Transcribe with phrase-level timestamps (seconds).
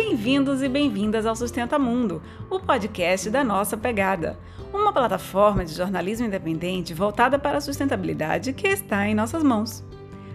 [0.00, 4.38] Bem-vindos e bem-vindas ao Sustenta Mundo, o podcast da nossa pegada.
[4.72, 9.84] Uma plataforma de jornalismo independente voltada para a sustentabilidade que está em nossas mãos.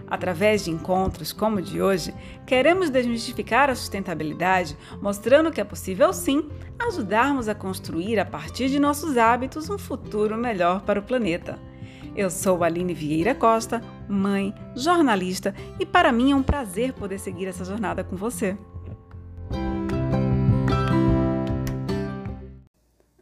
[0.06, 2.14] Através de encontros como o de hoje,
[2.46, 6.46] queremos desmistificar a sustentabilidade, mostrando que é possível sim
[6.78, 11.58] ajudarmos a construir a partir de nossos hábitos um futuro melhor para o planeta.
[12.14, 17.46] Eu sou Aline Vieira Costa, mãe, jornalista, e para mim é um prazer poder seguir
[17.46, 18.58] essa jornada com você.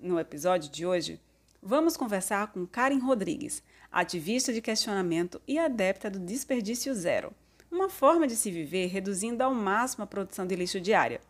[0.02, 1.20] No episódio de hoje,
[1.62, 7.32] vamos conversar com Karen Rodrigues, ativista de questionamento e adepta do desperdício zero,
[7.70, 11.20] uma forma de se viver reduzindo ao máximo a produção de lixo diária.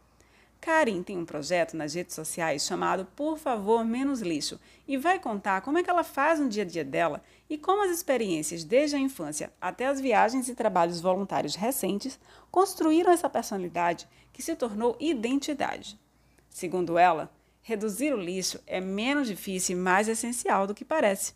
[0.58, 4.58] Karen tem um projeto nas redes sociais chamado Por Favor Menos Lixo
[4.88, 7.84] e vai contar como é que ela faz no dia a dia dela e como
[7.84, 12.18] as experiências desde a infância até as viagens e trabalhos voluntários recentes
[12.50, 16.00] construíram essa personalidade que se tornou identidade.
[16.48, 17.30] Segundo ela,
[17.62, 21.32] reduzir o lixo é menos difícil e mais essencial do que parece.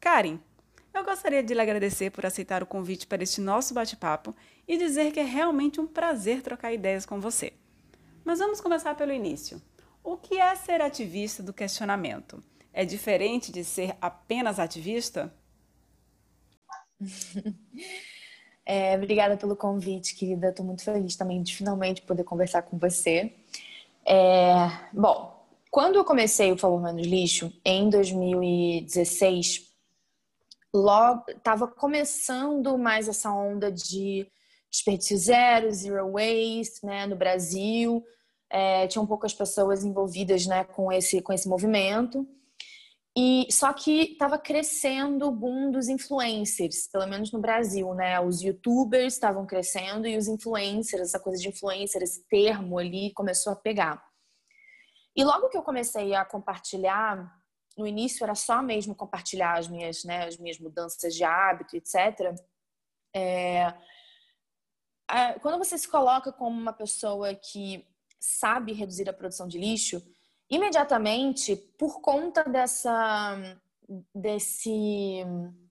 [0.00, 0.38] Karen,
[0.94, 4.34] eu gostaria de lhe agradecer por aceitar o convite para este nosso bate-papo
[4.66, 7.52] e dizer que é realmente um prazer trocar ideias com você.
[8.24, 9.62] Mas vamos começar pelo início.
[10.02, 12.42] O que é ser ativista do questionamento?
[12.72, 15.32] É diferente de ser apenas ativista?
[18.72, 20.50] É, obrigada pelo convite, querida.
[20.50, 23.34] Estou muito feliz também de finalmente poder conversar com você.
[24.06, 24.54] É,
[24.92, 29.68] bom, quando eu comecei o Favor Menos Lixo, em 2016,
[30.72, 34.26] logo estava começando mais essa onda de
[34.70, 38.04] desperdício zero, zero waste, né, no Brasil.
[38.48, 42.26] É, tinham poucas pessoas envolvidas, né, com esse com esse movimento.
[43.22, 48.18] E só que estava crescendo o boom dos influencers, pelo menos no Brasil, né?
[48.18, 53.52] Os YouTubers estavam crescendo e os influencers, essa coisa de influencer, esse termo ali começou
[53.52, 54.02] a pegar.
[55.14, 57.30] E logo que eu comecei a compartilhar
[57.76, 62.34] no início era só mesmo compartilhar as minhas, né, as minhas mudanças de hábito, etc.
[63.14, 63.74] É,
[65.42, 67.86] quando você se coloca como uma pessoa que
[68.18, 70.02] sabe reduzir a produção de lixo,
[70.50, 73.36] imediatamente, por conta dessa,
[74.14, 75.22] desse,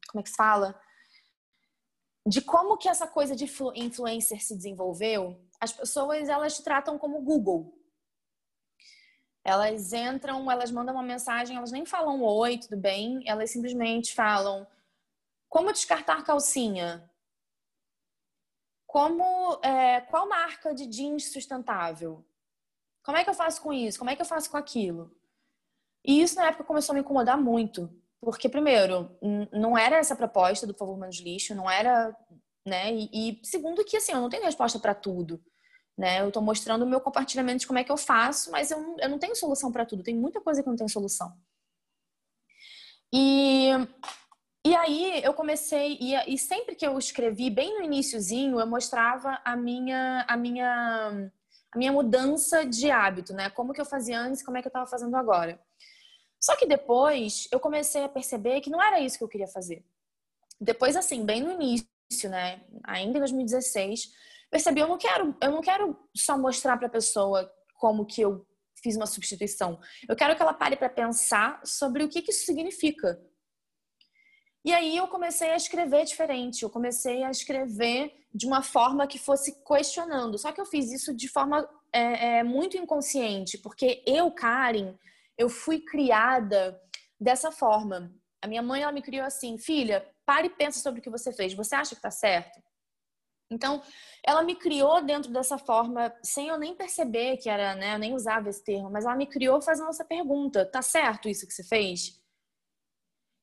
[0.10, 0.80] como é que se fala?
[2.26, 3.46] De como que essa coisa de
[3.76, 7.76] influencer se desenvolveu, as pessoas elas tratam como Google.
[9.44, 14.66] Elas entram, elas mandam uma mensagem, elas nem falam oi, tudo bem, elas simplesmente falam
[15.50, 17.10] como descartar calcinha,
[18.86, 22.24] como é, qual marca de jeans sustentável,
[23.04, 25.12] como é que eu faço com isso, como é que eu faço com aquilo.
[26.06, 27.90] E isso na época começou a me incomodar muito,
[28.22, 29.18] porque primeiro
[29.52, 32.16] não era essa proposta do favor menos lixo, não era,
[32.66, 32.94] né?
[32.94, 35.42] E, e segundo que assim eu não tenho resposta para tudo.
[35.98, 36.22] Né?
[36.22, 39.10] Eu estou mostrando o meu compartilhamento de como é que eu faço, mas eu, eu
[39.10, 40.02] não tenho solução para tudo.
[40.02, 41.38] Tem muita coisa que não tem solução.
[43.14, 43.72] E,
[44.66, 49.42] e aí eu comecei, e, e sempre que eu escrevi, bem no iníciozinho, eu mostrava
[49.44, 51.32] a minha, a minha,
[51.72, 53.50] a minha mudança de hábito, né?
[53.50, 55.60] Como que eu fazia antes, como é que eu estava fazendo agora.
[56.40, 59.86] Só que depois eu comecei a perceber que não era isso que eu queria fazer.
[60.60, 62.64] Depois, assim, bem no início, né?
[62.84, 64.10] Ainda em 2016,
[64.50, 68.46] percebi, eu não quero, eu não quero só mostrar para a pessoa como que eu
[68.82, 69.80] fiz uma substituição.
[70.08, 73.22] Eu quero que ela pare para pensar sobre o que, que isso significa.
[74.66, 76.64] E aí eu comecei a escrever diferente.
[76.64, 80.38] Eu comecei a escrever de uma forma que fosse questionando.
[80.38, 84.96] Só que eu fiz isso de forma é, é, muito inconsciente, porque eu, Karen,
[85.38, 86.80] eu fui criada
[87.20, 88.14] dessa forma.
[88.42, 91.34] A minha mãe ela me criou assim, filha, pare e pensa sobre o que você
[91.34, 91.54] fez.
[91.54, 92.62] Você acha que está certo?
[93.52, 93.82] Então,
[94.24, 97.96] ela me criou dentro dessa forma, sem eu nem perceber que era, né?
[97.96, 101.48] Eu nem usava esse termo, mas ela me criou fazendo essa pergunta: tá certo isso
[101.48, 102.22] que você fez?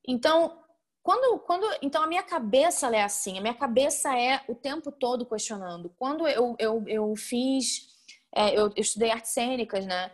[0.07, 0.63] Então,
[1.07, 5.25] quando, quando, então a minha cabeça é assim, a minha cabeça é o tempo todo
[5.25, 5.89] questionando.
[5.97, 7.87] Quando eu, eu, eu fiz,
[8.35, 10.11] é, eu, eu estudei artes cênicas, né?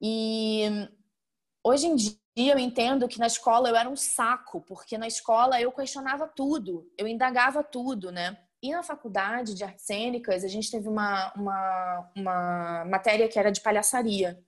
[0.00, 0.88] E
[1.64, 5.60] hoje em dia eu entendo que na escola eu era um saco, porque na escola
[5.60, 8.38] eu questionava tudo, eu indagava tudo, né?
[8.62, 13.50] E na faculdade de artes cênicas, a gente teve uma, uma, uma matéria que era
[13.50, 14.40] de palhaçaria.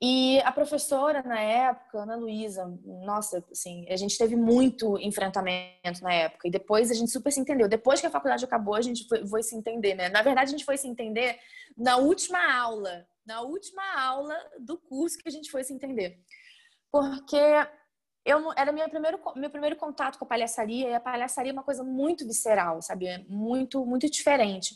[0.00, 6.12] E a professora, na época, Ana Luísa, nossa, assim, a gente teve muito enfrentamento na
[6.12, 6.46] época.
[6.46, 7.68] E depois a gente super se entendeu.
[7.68, 10.08] Depois que a faculdade acabou, a gente foi, foi se entender, né?
[10.08, 11.36] Na verdade, a gente foi se entender
[11.76, 13.06] na última aula.
[13.26, 16.20] Na última aula do curso que a gente foi se entender.
[16.92, 17.36] Porque
[18.24, 21.62] eu era meu primeiro meu primeiro contato com a palhaçaria e a palhaçaria é uma
[21.64, 23.06] coisa muito visceral, sabe?
[23.06, 24.74] É muito muito diferente.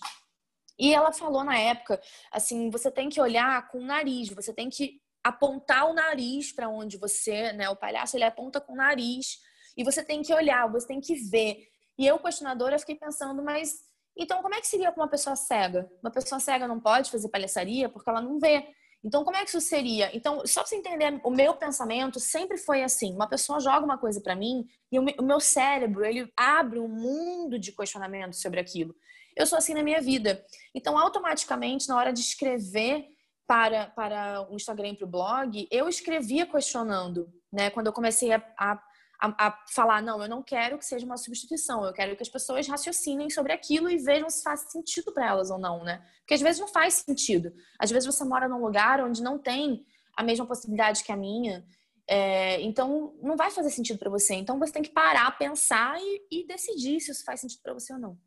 [0.79, 4.71] E ela falou na época, assim, você tem que olhar com o nariz, você tem
[4.71, 9.39] que apontar o nariz para onde você, né, o palhaço ele aponta com o nariz
[9.77, 11.69] e você tem que olhar, você tem que ver.
[11.99, 13.81] E eu questionadora fiquei pensando, mas
[14.17, 15.91] então como é que seria com uma pessoa cega?
[16.03, 18.67] Uma pessoa cega não pode fazer palhaçaria porque ela não vê.
[19.05, 20.15] Então, como é que isso seria?
[20.17, 23.99] Então, só para você entender, o meu pensamento sempre foi assim: uma pessoa joga uma
[23.99, 28.95] coisa para mim e o meu cérebro ele abre um mundo de questionamentos sobre aquilo.
[29.35, 30.45] Eu sou assim na minha vida.
[30.75, 33.09] Então, automaticamente, na hora de escrever
[33.53, 37.69] para, para o Instagram e para o blog, eu escrevia questionando, né?
[37.69, 38.83] Quando eu comecei a, a
[39.25, 42.67] a, falar, não, eu não quero que seja uma substituição, eu quero que as pessoas
[42.67, 46.05] raciocinem sobre aquilo e vejam se faz sentido para elas ou não, né?
[46.21, 47.53] Porque às vezes não faz sentido.
[47.79, 51.65] Às vezes você mora num lugar onde não tem a mesma possibilidade que a minha,
[52.09, 54.35] é, então não vai fazer sentido para você.
[54.35, 57.93] Então você tem que parar, pensar e, e decidir se isso faz sentido para você
[57.93, 58.19] ou não.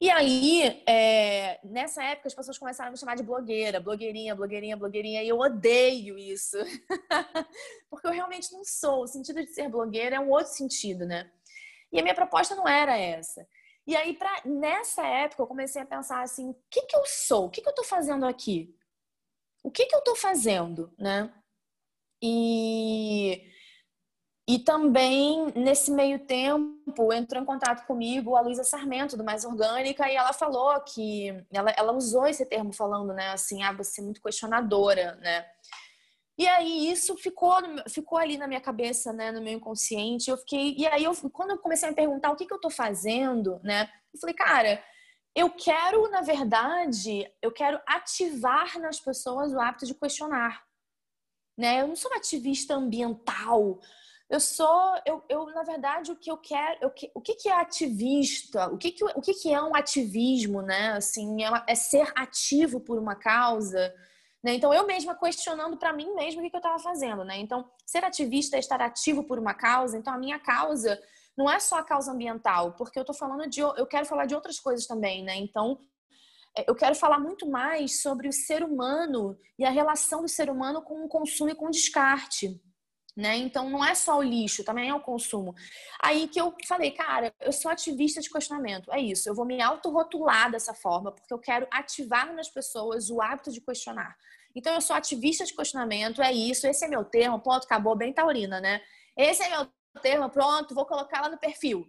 [0.00, 4.76] E aí, é, nessa época, as pessoas começaram a me chamar de blogueira, blogueirinha, blogueirinha,
[4.76, 6.56] blogueirinha, e eu odeio isso.
[7.90, 9.02] Porque eu realmente não sou.
[9.02, 11.28] O sentido de ser blogueira é um outro sentido, né?
[11.90, 13.44] E a minha proposta não era essa.
[13.86, 17.46] E aí, pra, nessa época, eu comecei a pensar assim: o que, que eu sou?
[17.46, 18.72] O que, que eu tô fazendo aqui?
[19.64, 21.32] O que, que eu tô fazendo, né?
[22.22, 23.47] E
[24.48, 30.10] e também, nesse meio tempo, entrou em contato comigo a Luísa Sarmento, do Mais Orgânica,
[30.10, 31.28] e ela falou que...
[31.52, 33.28] Ela, ela usou esse termo falando, né?
[33.28, 35.44] Assim, ah, você é muito questionadora, né?
[36.38, 37.52] E aí, isso ficou,
[37.90, 39.30] ficou ali na minha cabeça, né?
[39.30, 40.30] No meu inconsciente.
[40.30, 40.74] Eu fiquei...
[40.78, 43.60] E aí, eu, quando eu comecei a me perguntar o que, que eu tô fazendo,
[43.62, 43.86] né?
[44.14, 44.82] Eu falei, cara...
[45.36, 50.64] Eu quero, na verdade, eu quero ativar nas pessoas o hábito de questionar.
[51.56, 51.82] Né?
[51.82, 53.78] Eu não sou uma ativista ambiental,
[54.30, 57.54] eu sou, eu, eu na verdade, o que eu quero, eu, o que, que é
[57.54, 58.66] ativista?
[58.66, 60.92] O que, que, o que, que é um ativismo, né?
[60.92, 63.94] Assim, é, é ser ativo por uma causa.
[64.44, 64.54] Né?
[64.54, 67.38] Então, eu mesma questionando para mim mesma o que, que eu estava fazendo, né?
[67.38, 69.96] Então, ser ativista é estar ativo por uma causa.
[69.96, 71.00] Então, a minha causa
[71.34, 74.34] não é só a causa ambiental, porque eu estou falando de, eu quero falar de
[74.34, 75.36] outras coisas também, né?
[75.36, 75.80] Então,
[76.54, 80.50] é, eu quero falar muito mais sobre o ser humano e a relação do ser
[80.50, 82.60] humano com o consumo e com o descarte
[83.18, 83.36] né?
[83.36, 85.52] Então não é só o lixo, também é o consumo.
[86.00, 88.92] Aí que eu falei, cara, eu sou ativista de questionamento.
[88.92, 93.20] É isso, eu vou me autorrotular dessa forma, porque eu quero ativar nas pessoas o
[93.20, 94.16] hábito de questionar.
[94.54, 98.12] Então eu sou ativista de questionamento, é isso, esse é meu termo, ponto, acabou, bem
[98.12, 98.80] taurina, né?
[99.16, 99.68] Esse é meu
[100.00, 101.84] termo, pronto, vou colocar lá no perfil.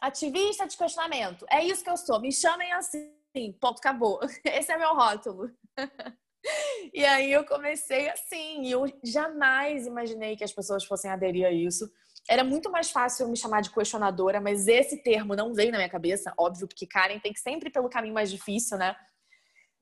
[0.00, 1.44] Ativista de questionamento.
[1.50, 2.18] É isso que eu sou.
[2.18, 3.12] Me chamem assim,
[3.60, 4.18] ponto, acabou.
[4.46, 5.50] Esse é meu rótulo.
[6.92, 11.52] E aí eu comecei assim, e eu jamais imaginei que as pessoas fossem aderir a
[11.52, 11.88] isso.
[12.28, 15.88] Era muito mais fácil me chamar de questionadora, mas esse termo não veio na minha
[15.88, 18.96] cabeça, óbvio, porque Karen tem que sempre ir pelo caminho mais difícil, né?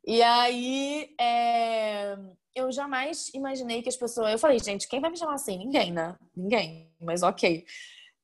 [0.07, 2.17] E aí é...
[2.55, 4.33] eu jamais imaginei que as pessoas.
[4.33, 5.59] Eu falei, gente, quem vai me chamar assim?
[5.59, 6.17] Ninguém, né?
[6.37, 7.65] Ninguém, mas ok.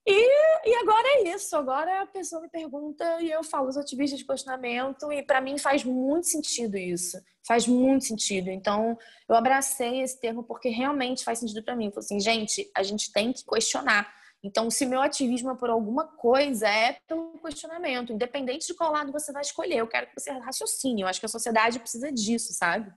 [0.07, 1.57] E, e agora é isso.
[1.57, 5.57] Agora a pessoa me pergunta e eu falo os ativistas de questionamento, e para mim
[5.57, 7.19] faz muito sentido isso.
[7.47, 8.49] Faz muito sentido.
[8.49, 8.97] Então,
[9.29, 11.91] eu abracei esse termo porque realmente faz sentido para mim.
[11.91, 14.13] Falei assim, gente, a gente tem que questionar.
[14.43, 18.13] Então, se meu ativismo é por alguma coisa, é pelo questionamento.
[18.13, 21.01] Independente de qual lado você vai escolher, eu quero que você raciocine.
[21.01, 22.93] Eu acho que a sociedade precisa disso, sabe?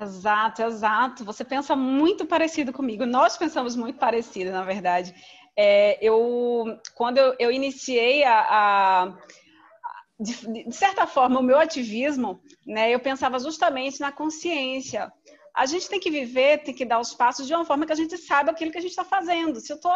[0.00, 1.24] Exato, exato.
[1.24, 3.04] Você pensa muito parecido comigo.
[3.04, 5.14] Nós pensamos muito parecido, na verdade.
[5.54, 9.16] É, eu, quando eu, eu iniciei a, a
[10.18, 15.12] de, de, certa forma, o meu ativismo, né, eu pensava justamente na consciência.
[15.54, 17.96] A gente tem que viver, tem que dar os passos de uma forma que a
[17.96, 19.60] gente saiba aquilo que a gente está fazendo.
[19.60, 19.92] Se eu estou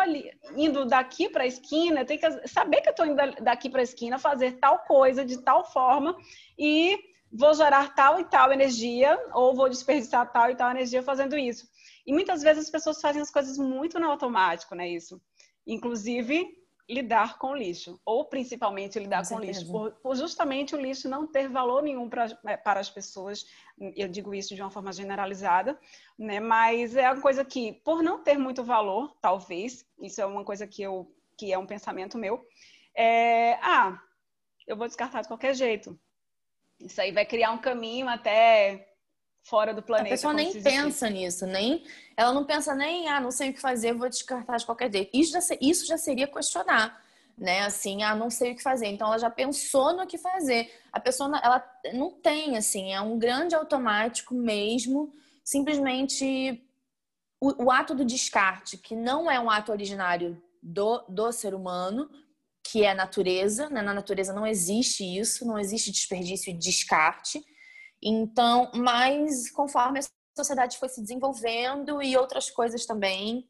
[0.57, 3.81] indo daqui para a esquina, eu tenho que saber que eu estou indo daqui para
[3.81, 6.17] a esquina, fazer tal coisa de tal forma
[6.59, 6.99] e
[7.35, 11.69] vou gerar tal e tal energia, ou vou desperdiçar tal e tal energia fazendo isso.
[12.07, 14.89] E muitas vezes as pessoas fazem as coisas muito no automático, né?
[14.89, 15.21] Isso.
[15.67, 16.47] Inclusive,
[16.89, 21.09] lidar com o lixo, ou principalmente lidar com, com lixo, por, por, justamente o lixo
[21.09, 23.47] não ter valor nenhum pra, é, para as pessoas,
[23.97, 25.79] eu digo isso de uma forma generalizada,
[26.19, 26.41] né?
[26.41, 30.67] Mas é uma coisa que, por não ter muito valor, talvez, isso é uma coisa
[30.67, 32.47] que eu que é um pensamento meu,
[32.97, 33.99] é, ah,
[34.69, 35.99] eu vou descartar de qualquer jeito.
[36.81, 38.89] Isso aí vai criar um caminho até
[39.45, 40.09] fora do planeta.
[40.09, 41.85] A pessoa nem pensa nisso, nem
[42.17, 45.11] ela não pensa nem, ah, não sei o que fazer, vou descartar de qualquer jeito.
[45.13, 47.03] Isso já, isso já seria questionar,
[47.37, 47.61] né?
[47.61, 48.87] Assim, ah, não sei o que fazer.
[48.87, 50.73] Então ela já pensou no que fazer.
[50.93, 55.13] A pessoa ela não tem assim, é um grande automático mesmo,
[55.45, 56.63] simplesmente
[57.41, 62.09] o, o, ato do descarte, que não é um ato originário do, do ser humano,
[62.65, 63.83] que é a natureza, né?
[63.83, 67.45] na natureza não existe isso, não existe desperdício e descarte.
[68.03, 70.03] Então, mas conforme a
[70.37, 73.47] sociedade foi se desenvolvendo e outras coisas também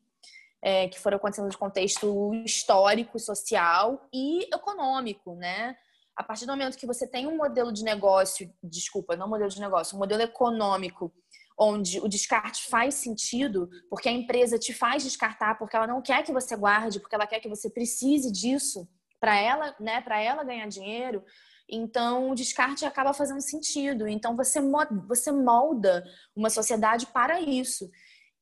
[0.60, 5.76] é, que foram acontecendo no contexto histórico, social e econômico, né?
[6.16, 9.60] A partir do momento que você tem um modelo de negócio, desculpa, não modelo de
[9.60, 11.12] negócio, um modelo econômico
[11.58, 16.24] onde o descarte faz sentido, porque a empresa te faz descartar, porque ela não quer
[16.24, 18.88] que você guarde, porque ela quer que você precise disso
[19.24, 21.24] para ela, né, para ela ganhar dinheiro.
[21.66, 24.06] Então, o descarte acaba fazendo sentido.
[24.06, 24.60] Então, você,
[25.08, 26.04] você molda
[26.36, 27.90] uma sociedade para isso.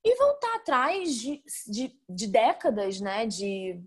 [0.05, 3.81] E voltar atrás de, de, de décadas né, de,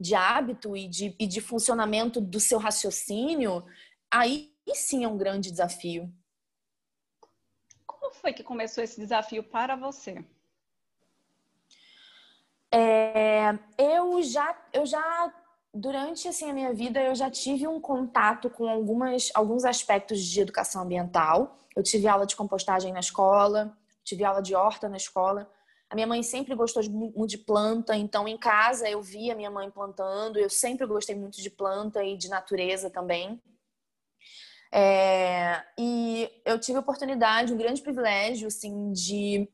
[0.00, 3.64] de hábito e de, e de funcionamento do seu raciocínio,
[4.10, 6.12] aí sim é um grande desafio.
[7.86, 10.24] Como foi que começou esse desafio para você?
[12.72, 15.32] É, eu já, eu já
[15.72, 20.40] durante assim a minha vida eu já tive um contato com algumas alguns aspectos de
[20.40, 21.56] educação ambiental.
[21.76, 25.50] Eu tive aula de compostagem na escola, tive aula de horta na escola.
[25.90, 29.70] A minha mãe sempre gostou muito de planta, então em casa eu via minha mãe
[29.70, 30.38] plantando.
[30.38, 33.40] Eu sempre gostei muito de planta e de natureza também.
[34.70, 39.48] É, e eu tive a oportunidade, um grande privilégio, assim, de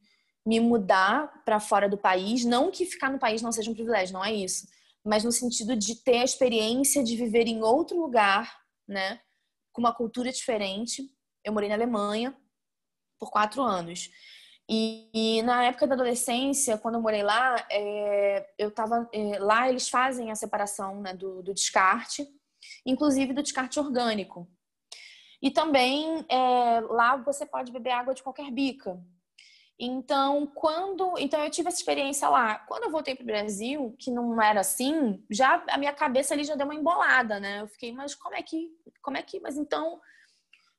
[0.44, 2.44] me mudar para fora do país.
[2.44, 4.66] Não que ficar no país não seja um privilégio, não é isso
[5.04, 8.58] mas no sentido de ter a experiência de viver em outro lugar,
[8.88, 9.20] né,
[9.72, 11.02] com uma cultura diferente.
[11.44, 12.34] Eu morei na Alemanha
[13.18, 14.10] por quatro anos.
[14.68, 19.68] E, e na época da adolescência, quando eu morei lá, é, eu tava é, lá
[19.68, 22.26] eles fazem a separação né, do, do, descarte,
[22.86, 24.48] inclusive do descarte orgânico.
[25.42, 28.98] E também é, lá você pode beber água de qualquer bica.
[29.78, 32.58] Então, quando, então eu tive essa experiência lá.
[32.60, 36.44] Quando eu voltei para o Brasil, que não era assim, já a minha cabeça ali
[36.44, 37.60] já deu uma embolada, né?
[37.60, 38.70] Eu fiquei, mas como é que,
[39.02, 40.00] como é que, mas então,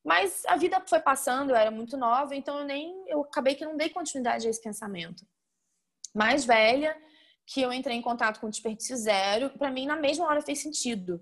[0.03, 3.65] mas a vida foi passando, eu era muito nova, então eu nem, eu acabei que
[3.65, 5.25] não dei continuidade a esse pensamento.
[6.13, 6.95] Mais velha,
[7.45, 10.61] que eu entrei em contato com o desperdício zero, para mim na mesma hora fez
[10.61, 11.19] sentido.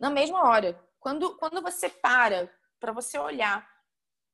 [0.00, 0.80] Na mesma hora.
[0.98, 2.50] Quando, quando você para
[2.80, 3.68] para você olhar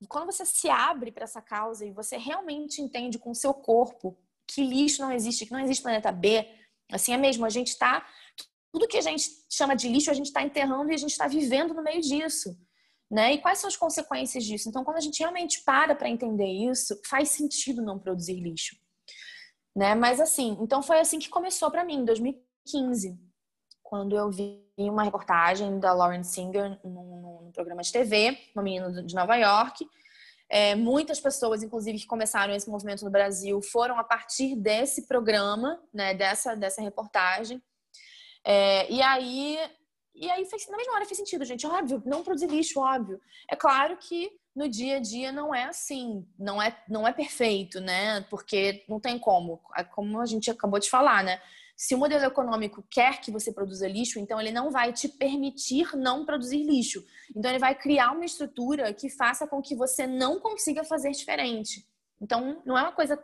[0.06, 4.16] quando você se abre para essa causa e você realmente entende com o seu corpo
[4.46, 6.46] que lixo não existe, que não existe planeta B,
[6.90, 8.06] assim é mesmo, a gente está.
[8.72, 11.26] Tudo que a gente chama de lixo, a gente está enterrando e a gente está
[11.26, 12.56] vivendo no meio disso.
[13.10, 13.34] Né?
[13.34, 14.68] E quais são as consequências disso?
[14.68, 18.76] Então, quando a gente realmente para para entender isso, faz sentido não produzir lixo.
[19.74, 19.94] Né?
[19.94, 23.18] Mas assim, então foi assim que começou para mim, em 2015,
[23.88, 29.02] quando eu vi uma reportagem da Lauren Singer num, num programa de TV, uma menina
[29.02, 29.88] de Nova York.
[30.46, 35.80] É, muitas pessoas, inclusive, que começaram esse movimento no Brasil, foram a partir desse programa,
[35.92, 37.62] né, dessa, dessa reportagem.
[38.44, 39.58] É, e aí,
[40.14, 41.66] e aí fez, na mesma hora fez sentido, gente.
[41.66, 43.18] Óbvio, não produzir lixo, óbvio.
[43.50, 47.80] É claro que no dia a dia não é assim, não é, não é perfeito,
[47.80, 48.20] né?
[48.28, 51.40] Porque não tem como, é como a gente acabou de falar, né?
[51.78, 55.96] Se o modelo econômico quer que você produza lixo, então ele não vai te permitir
[55.96, 57.06] não produzir lixo.
[57.36, 61.86] Então ele vai criar uma estrutura que faça com que você não consiga fazer diferente.
[62.20, 63.16] Então não é uma coisa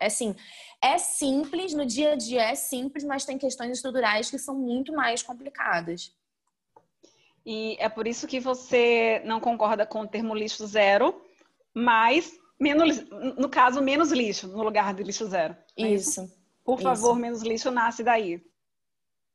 [0.00, 0.34] assim,
[0.80, 4.94] é simples, no dia a dia é simples, mas tem questões estruturais que são muito
[4.94, 6.10] mais complicadas.
[7.44, 11.20] E é por isso que você não concorda com o termo lixo zero,
[11.74, 13.02] mas menos,
[13.36, 15.54] no caso, menos lixo no lugar de lixo zero.
[15.76, 16.22] É isso.
[16.22, 16.39] isso?
[16.76, 17.20] Por favor, Isso.
[17.20, 18.42] menos lixo nasce daí.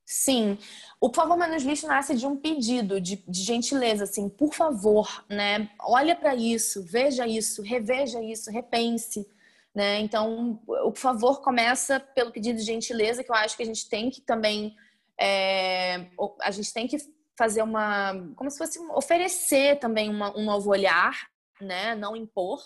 [0.06, 0.58] Sim.
[1.02, 5.26] O Por favor, menos lixo nasce de um pedido, de, de gentileza, assim, por favor,
[5.28, 5.70] né?
[5.80, 9.28] Olha para isso, veja isso, reveja isso, repense.
[9.74, 10.00] Né?
[10.00, 13.90] Então, o por favor começa pelo pedido de gentileza, que eu acho que a gente
[13.90, 14.76] tem que também.
[15.20, 16.08] É,
[16.42, 16.98] a gente tem que
[17.38, 18.14] fazer uma.
[18.36, 21.94] Como se fosse oferecer também uma, um novo olhar, né?
[21.96, 22.64] Não impor.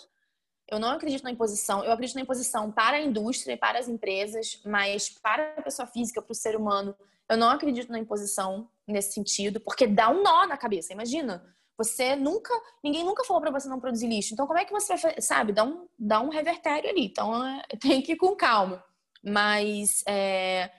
[0.70, 1.84] Eu não acredito na imposição.
[1.84, 5.86] Eu acredito na imposição para a indústria e para as empresas, mas para a pessoa
[5.86, 6.94] física, para o ser humano,
[7.28, 10.92] eu não acredito na imposição nesse sentido, porque dá um nó na cabeça.
[10.92, 11.44] Imagina,
[11.76, 12.52] você nunca,
[12.84, 14.34] ninguém nunca falou para você não produzir lixo.
[14.34, 17.06] Então, como é que você vai, sabe, dá um, dá um revertério ali.
[17.06, 18.84] Então, é, tem que ir com calma.
[19.24, 20.70] Mas, é,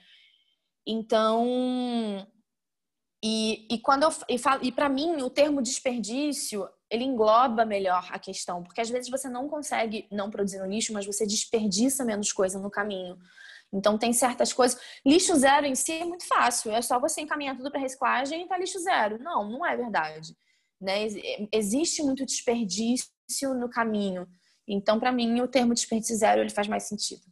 [0.86, 2.26] então,
[3.22, 4.36] e, e quando eu e,
[4.68, 9.26] e para mim o termo desperdício ele engloba melhor a questão, porque às vezes você
[9.26, 13.18] não consegue não produzir no lixo, mas você desperdiça menos coisa no caminho.
[13.72, 14.78] Então tem certas coisas.
[15.04, 18.46] Lixo zero em si é muito fácil, é só você encaminhar tudo para reciclagem e
[18.46, 19.18] tá lixo zero.
[19.22, 20.36] Não, não é verdade.
[20.78, 21.06] Né?
[21.50, 23.08] Existe muito desperdício
[23.58, 24.28] no caminho.
[24.68, 27.22] Então, para mim, o termo desperdício zero ele faz mais sentido.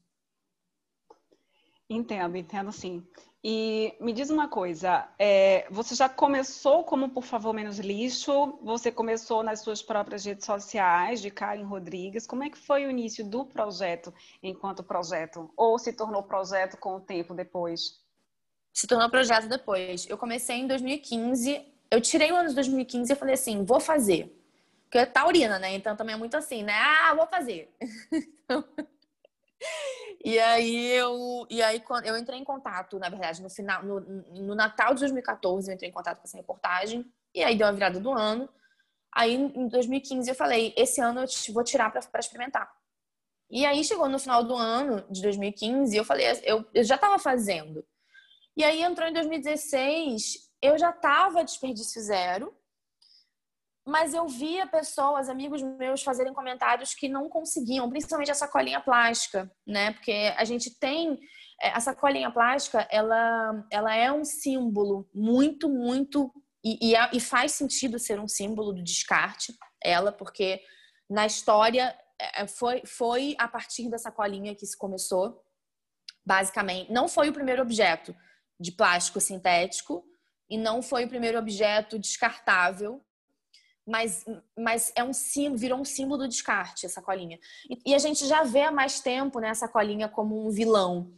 [1.91, 3.07] Entendo, entendo sim.
[3.43, 8.59] E me diz uma coisa, é, você já começou como Por Favor Menos Lixo?
[8.63, 12.27] Você começou nas suas próprias redes sociais, de Karen Rodrigues.
[12.27, 15.51] Como é que foi o início do projeto enquanto projeto?
[15.57, 17.99] Ou se tornou projeto com o tempo depois?
[18.75, 20.07] Se tornou projeto depois.
[20.11, 21.65] Eu comecei em 2015.
[21.91, 24.37] Eu tirei o ano de 2015 e falei assim, vou fazer.
[24.85, 25.75] Porque é taurina, né?
[25.75, 26.75] Então também é muito assim, né?
[26.75, 27.75] Ah, vou fazer.
[28.13, 28.63] então...
[30.23, 34.55] E aí eu, e aí eu entrei em contato, na verdade, no final, no, no
[34.55, 37.99] Natal de 2014, eu entrei em contato com essa reportagem e aí deu a virada
[37.99, 38.49] do ano.
[39.13, 42.71] Aí em 2015 eu falei, esse ano eu vou tirar para experimentar.
[43.51, 47.19] E aí chegou no final do ano de 2015 eu falei, eu, eu já estava
[47.19, 47.85] fazendo.
[48.57, 52.55] E aí entrou em 2016, eu já estava desperdício zero
[53.87, 59.51] mas eu via pessoas, amigos meus, fazerem comentários que não conseguiam, principalmente a sacolinha plástica,
[59.67, 59.93] né?
[59.93, 61.19] Porque a gente tem
[61.61, 66.33] é, a sacolinha plástica, ela, ela é um símbolo muito, muito
[66.65, 70.61] e, e, é, e faz sentido ser um símbolo do descarte, ela, porque
[71.09, 75.43] na história é, foi, foi a partir da sacolinha que se começou,
[76.25, 76.93] basicamente.
[76.93, 78.15] Não foi o primeiro objeto
[78.59, 80.05] de plástico sintético
[80.51, 83.03] e não foi o primeiro objeto descartável
[83.91, 84.25] mas,
[84.57, 87.39] mas é um símbolo, virou um símbolo do descarte essa colinha.
[87.69, 91.13] E, e, a gente já vê há mais tempo né, essa colinha como um vilão.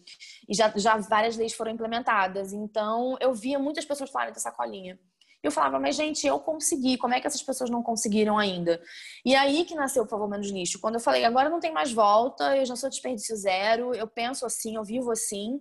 [0.49, 2.53] E já, já várias leis foram implementadas.
[2.53, 4.99] Então eu via muitas pessoas falarem dessa colinha.
[5.43, 8.81] Eu falava, mas gente, eu consegui, como é que essas pessoas não conseguiram ainda?
[9.25, 10.81] E aí que nasceu o Favor Menos Lixo.
[10.81, 14.47] Quando eu falei, agora não tem mais volta, eu já sou desperdício zero, eu penso
[14.47, 15.61] assim, eu vivo assim,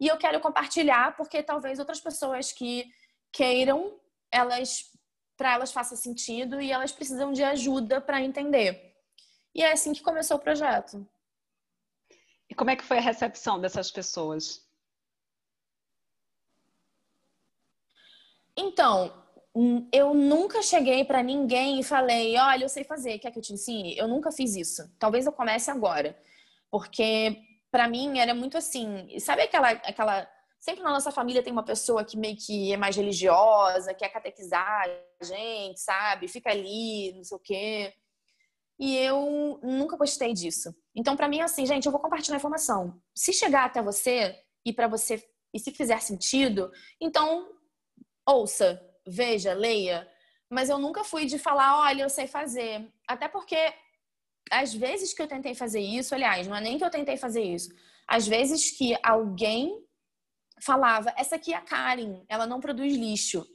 [0.00, 2.86] e eu quero compartilhar porque talvez outras pessoas que
[3.30, 4.00] queiram,
[4.32, 4.97] elas
[5.38, 8.94] para elas faça sentido e elas precisam de ajuda para entender.
[9.54, 11.08] E é assim que começou o projeto.
[12.50, 14.66] E como é que foi a recepção dessas pessoas?
[18.56, 19.14] Então,
[19.92, 23.52] eu nunca cheguei para ninguém e falei: "Olha, eu sei fazer, quer que eu te
[23.52, 23.96] ensine?".
[23.96, 24.90] Eu nunca fiz isso.
[24.98, 26.20] Talvez eu comece agora.
[26.70, 31.64] Porque para mim era muito assim, sabe aquela aquela sempre na nossa família tem uma
[31.64, 34.84] pessoa que meio que é mais religiosa, quer catequizar
[35.20, 36.28] a gente, sabe?
[36.28, 37.94] Fica ali, não sei o quê.
[38.78, 40.74] E eu nunca gostei disso.
[40.94, 43.00] Então, para mim, é assim, gente, eu vou compartilhar a informação.
[43.14, 47.48] Se chegar até você e para você e se fizer sentido, então
[48.26, 50.08] ouça, veja, leia.
[50.50, 52.90] Mas eu nunca fui de falar, olha, eu sei fazer.
[53.06, 53.56] Até porque
[54.50, 57.42] às vezes que eu tentei fazer isso, aliás, não é nem que eu tentei fazer
[57.42, 57.70] isso.
[58.06, 59.84] Às vezes que alguém
[60.60, 63.46] falava: essa aqui é a Karen, ela não produz lixo.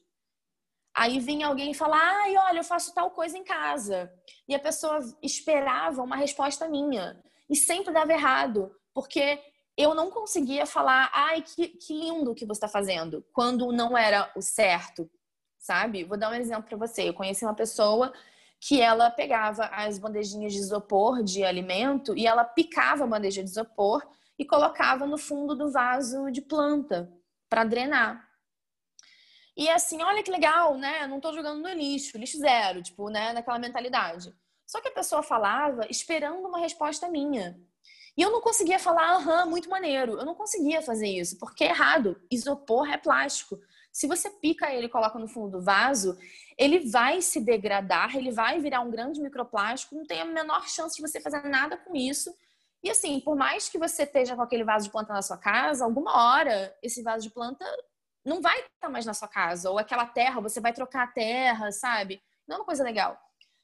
[0.96, 4.12] Aí vinha alguém e falava: ai, olha, eu faço tal coisa em casa.
[4.48, 7.22] E a pessoa esperava uma resposta minha.
[7.50, 9.42] E sempre dava errado, porque
[9.78, 14.32] eu não conseguia falar: ai, que, que lindo que você está fazendo, quando não era
[14.36, 15.10] o certo,
[15.58, 16.04] sabe?
[16.04, 17.10] Vou dar um exemplo para você.
[17.10, 18.14] Eu conheci uma pessoa
[18.60, 23.50] que ela pegava as bandejinhas de isopor de alimento e ela picava a bandeja de
[23.50, 24.02] isopor
[24.44, 27.10] e colocava no fundo do vaso de planta
[27.50, 28.30] para drenar.
[29.56, 31.08] E assim, olha que legal, né?
[31.08, 33.32] Não estou jogando no lixo, lixo zero, tipo, né?
[33.32, 34.34] Naquela mentalidade.
[34.66, 37.58] Só que a pessoa falava esperando uma resposta minha.
[38.18, 40.20] E eu não conseguia falar, aham, muito maneiro.
[40.20, 42.20] Eu não conseguia fazer isso, porque é errado.
[42.30, 43.58] Isopor é plástico.
[43.94, 46.18] Se você pica ele e coloca no fundo do vaso,
[46.58, 50.96] ele vai se degradar, ele vai virar um grande microplástico, não tem a menor chance
[50.96, 52.36] de você fazer nada com isso
[52.84, 55.86] e assim, por mais que você esteja com aquele vaso de planta na sua casa,
[55.86, 57.66] alguma hora esse vaso de planta
[58.26, 59.72] não vai estar mais na sua casa.
[59.72, 62.22] Ou aquela terra, você vai trocar a terra, sabe?
[62.48, 63.18] Não é uma coisa legal.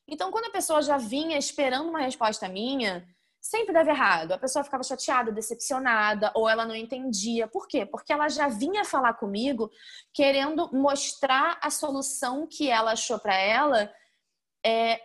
[0.07, 3.05] Então, quando a pessoa já vinha esperando uma resposta minha,
[3.39, 4.31] sempre dava errado.
[4.31, 7.47] A pessoa ficava chateada, decepcionada, ou ela não entendia.
[7.47, 7.85] Por quê?
[7.85, 9.69] Porque ela já vinha falar comigo
[10.13, 13.93] querendo mostrar a solução que ela achou para ela
[14.65, 14.99] é,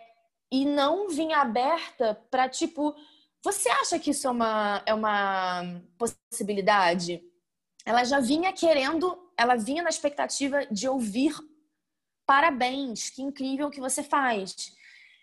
[0.51, 2.95] e não vinha aberta para, tipo,
[3.45, 7.21] você acha que isso é uma, é uma possibilidade?
[7.85, 11.35] Ela já vinha querendo, ela vinha na expectativa de ouvir
[12.25, 14.55] parabéns, que incrível que você faz.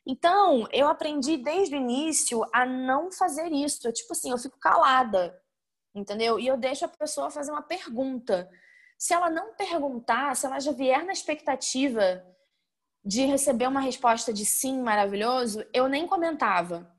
[0.07, 3.89] Então, eu aprendi desde o início a não fazer isso.
[3.89, 5.37] Eu, tipo assim, eu fico calada,
[5.93, 6.39] entendeu?
[6.39, 8.49] E eu deixo a pessoa fazer uma pergunta.
[8.97, 12.25] Se ela não perguntar, se ela já vier na expectativa
[13.05, 16.92] de receber uma resposta de sim maravilhoso, eu nem comentava.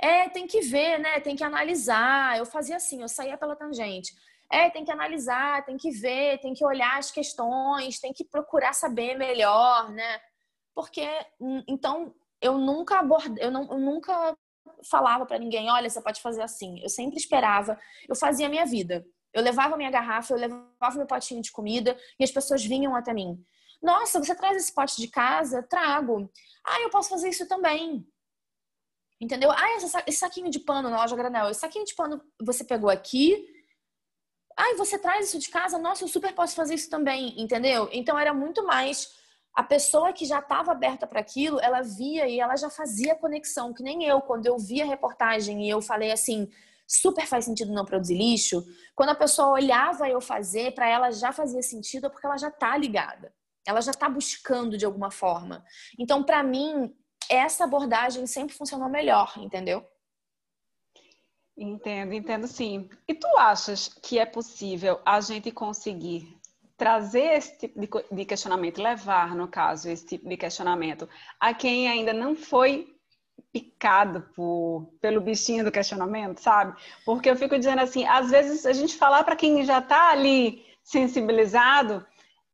[0.00, 1.20] É, tem que ver, né?
[1.20, 2.38] Tem que analisar.
[2.38, 4.12] Eu fazia assim, eu saía pela tangente.
[4.50, 8.72] É, tem que analisar, tem que ver, tem que olhar as questões, tem que procurar
[8.72, 10.20] saber melhor, né?
[10.74, 11.06] Porque
[11.40, 14.36] hum, então eu nunca abordei, eu, não, eu nunca
[14.88, 16.80] falava para ninguém, olha, você pode fazer assim.
[16.82, 17.78] Eu sempre esperava,
[18.08, 19.04] eu fazia a minha vida.
[19.32, 23.12] Eu levava minha garrafa, eu levava meu potinho de comida e as pessoas vinham até
[23.12, 23.42] mim.
[23.82, 25.62] Nossa, você traz esse pote de casa?
[25.62, 26.30] Trago.
[26.64, 28.06] Ah, eu posso fazer isso também.
[29.20, 29.50] Entendeu?
[29.50, 33.46] Ah, esse saquinho de pano na loja granel, esse saquinho de pano você pegou aqui.
[34.56, 35.78] Ah, você traz isso de casa?
[35.78, 37.88] Nossa, eu super posso fazer isso também, entendeu?
[37.92, 39.12] Então era muito mais
[39.54, 43.72] a pessoa que já estava aberta para aquilo, ela via e ela já fazia conexão,
[43.72, 46.50] que nem eu, quando eu vi a reportagem e eu falei assim,
[46.86, 48.64] super faz sentido não produzir lixo,
[48.96, 52.76] quando a pessoa olhava eu fazer, para ela já fazia sentido, porque ela já tá
[52.76, 53.32] ligada.
[53.66, 55.64] Ela já tá buscando de alguma forma.
[55.98, 56.94] Então, para mim,
[57.30, 59.86] essa abordagem sempre funcionou melhor, entendeu?
[61.56, 62.88] Entendo, entendo sim.
[63.06, 66.36] E tu achas que é possível a gente conseguir
[66.76, 71.08] trazer esse tipo de questionamento, levar, no caso, esse tipo de questionamento
[71.38, 72.92] a quem ainda não foi
[73.52, 76.76] picado por, pelo bichinho do questionamento, sabe?
[77.04, 80.64] Porque eu fico dizendo assim, às vezes a gente falar para quem já está ali
[80.82, 82.04] sensibilizado,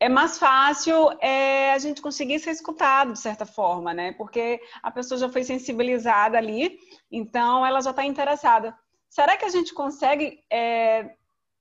[0.00, 4.12] é mais fácil é, a gente conseguir ser escutado de certa forma, né?
[4.12, 6.78] Porque a pessoa já foi sensibilizada ali,
[7.12, 8.74] então ela já está interessada.
[9.10, 11.16] Será que a gente consegue é,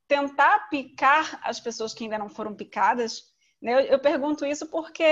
[0.08, 3.26] tentar picar as pessoas que ainda não foram picadas?
[3.62, 5.04] Né, eu, eu, pergunto isso porque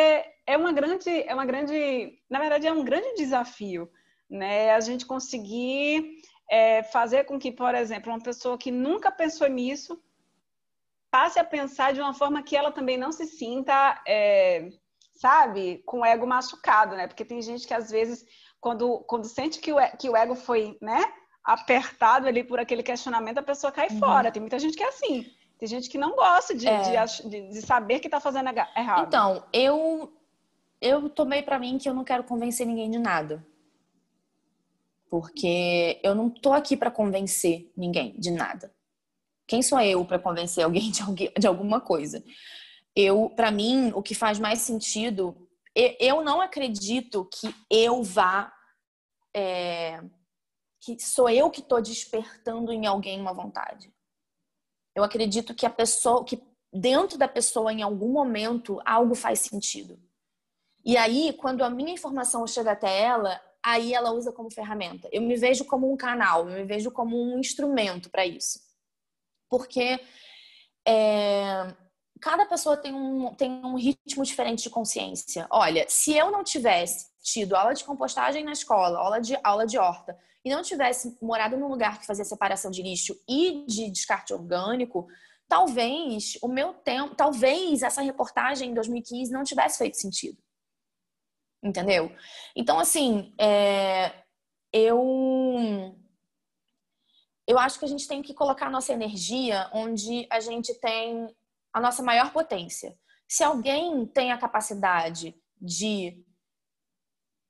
[0.46, 3.92] é uma grande, é uma grande, na verdade é um grande desafio,
[4.30, 4.72] né?
[4.74, 10.02] A gente conseguir é, fazer com que, por exemplo, uma pessoa que nunca pensou nisso
[11.10, 14.70] passe a pensar de uma forma que ela também não se sinta, é,
[15.14, 17.08] sabe, com o ego machucado, né?
[17.08, 18.26] Porque tem gente que às vezes,
[18.60, 21.04] quando, quando sente que o, que o ego foi, né,
[21.44, 24.00] apertado ali por aquele questionamento, a pessoa cai uhum.
[24.00, 24.32] fora.
[24.32, 25.26] Tem muita gente que é assim.
[25.58, 27.06] Tem gente que não gosta de, é.
[27.26, 29.08] de, de, saber que está fazendo errado.
[29.08, 30.14] Então, eu,
[30.80, 33.46] eu tomei para mim que eu não quero convencer ninguém de nada.
[35.10, 38.72] Porque eu não tô aqui para convencer ninguém de nada.
[39.48, 42.24] Quem sou eu para convencer alguém de, alguém de alguma coisa?
[42.96, 48.52] Eu, para mim, o que faz mais sentido, eu não acredito que eu vá,
[49.36, 50.02] é,
[50.82, 53.94] que sou eu que estou despertando em alguém uma vontade.
[54.96, 56.42] Eu acredito que a pessoa, que
[56.74, 60.00] dentro da pessoa, em algum momento, algo faz sentido.
[60.84, 65.08] E aí, quando a minha informação chega até ela, aí ela usa como ferramenta.
[65.12, 68.67] Eu me vejo como um canal, eu me vejo como um instrumento para isso
[69.50, 70.00] porque
[70.88, 71.76] é,
[72.22, 75.48] cada pessoa tem um, tem um ritmo diferente de consciência.
[75.50, 79.78] Olha, se eu não tivesse tido aula de compostagem na escola, aula de, aula de
[79.78, 84.34] horta, e não tivesse morado num lugar que fazia separação de lixo e de descarte
[84.34, 85.08] orgânico,
[85.48, 90.38] talvez o meu tempo, talvez essa reportagem em 2015 não tivesse feito sentido.
[91.62, 92.16] Entendeu?
[92.56, 94.14] Então, assim, é,
[94.72, 95.96] eu
[97.48, 101.34] eu acho que a gente tem que colocar a nossa energia onde a gente tem
[101.74, 103.00] a nossa maior potência.
[103.26, 106.22] Se alguém tem a capacidade de,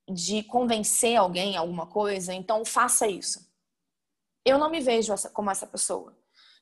[0.07, 3.51] de convencer alguém alguma coisa, então faça isso.
[4.45, 6.15] Eu não me vejo como essa pessoa.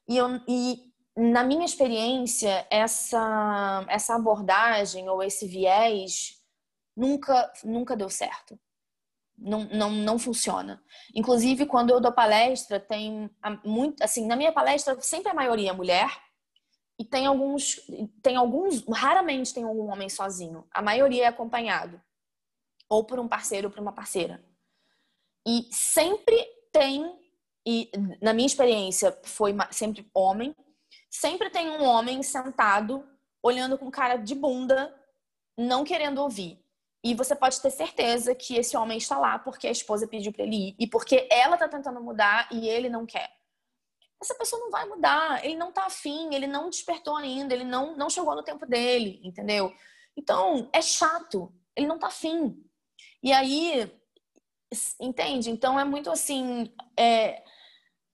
[0.08, 6.42] E, eu, e na minha experiência, essa, essa abordagem ou esse viés
[6.96, 8.58] nunca, nunca deu certo
[9.38, 10.82] não, não, não funciona.
[11.14, 13.30] Inclusive, quando eu dou palestra, tem
[13.64, 16.10] muito, assim, na minha palestra sempre a maioria é mulher
[16.98, 17.82] e tem alguns,
[18.22, 20.66] tem alguns, raramente tem algum homem sozinho.
[20.72, 22.02] A maioria é acompanhado
[22.90, 24.44] ou por um parceiro ou por uma parceira.
[25.46, 26.36] E sempre
[26.72, 27.20] tem,
[27.66, 30.56] e na minha experiência foi sempre homem,
[31.10, 33.08] sempre tem um homem sentado
[33.44, 34.96] olhando com cara de bunda,
[35.58, 36.65] não querendo ouvir.
[37.06, 40.42] E você pode ter certeza que esse homem está lá porque a esposa pediu para
[40.44, 43.32] ele ir e porque ela está tentando mudar e ele não quer.
[44.20, 47.96] Essa pessoa não vai mudar, ele não está afim, ele não despertou ainda, ele não,
[47.96, 49.72] não chegou no tempo dele, entendeu?
[50.18, 52.60] Então, é chato, ele não está afim.
[53.22, 53.88] E aí,
[55.00, 55.52] entende?
[55.52, 56.74] Então, é muito assim.
[56.98, 57.44] É,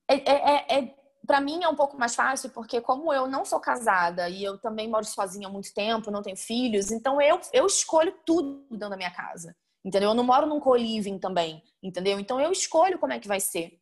[0.10, 3.60] é, é, é para mim é um pouco mais fácil, porque como eu não sou
[3.60, 7.65] casada e eu também moro sozinha há muito tempo, não tenho filhos, então eu, eu
[7.65, 9.55] escolho tudo dentro da minha casa.
[9.84, 10.10] Entendeu?
[10.10, 12.19] Eu não moro num co-living também, entendeu?
[12.19, 13.79] Então eu escolho como é que vai ser.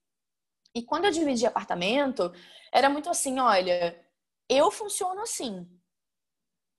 [0.73, 2.31] E quando eu dividi apartamento,
[2.71, 3.99] era muito assim, olha,
[4.47, 5.67] eu funciono assim.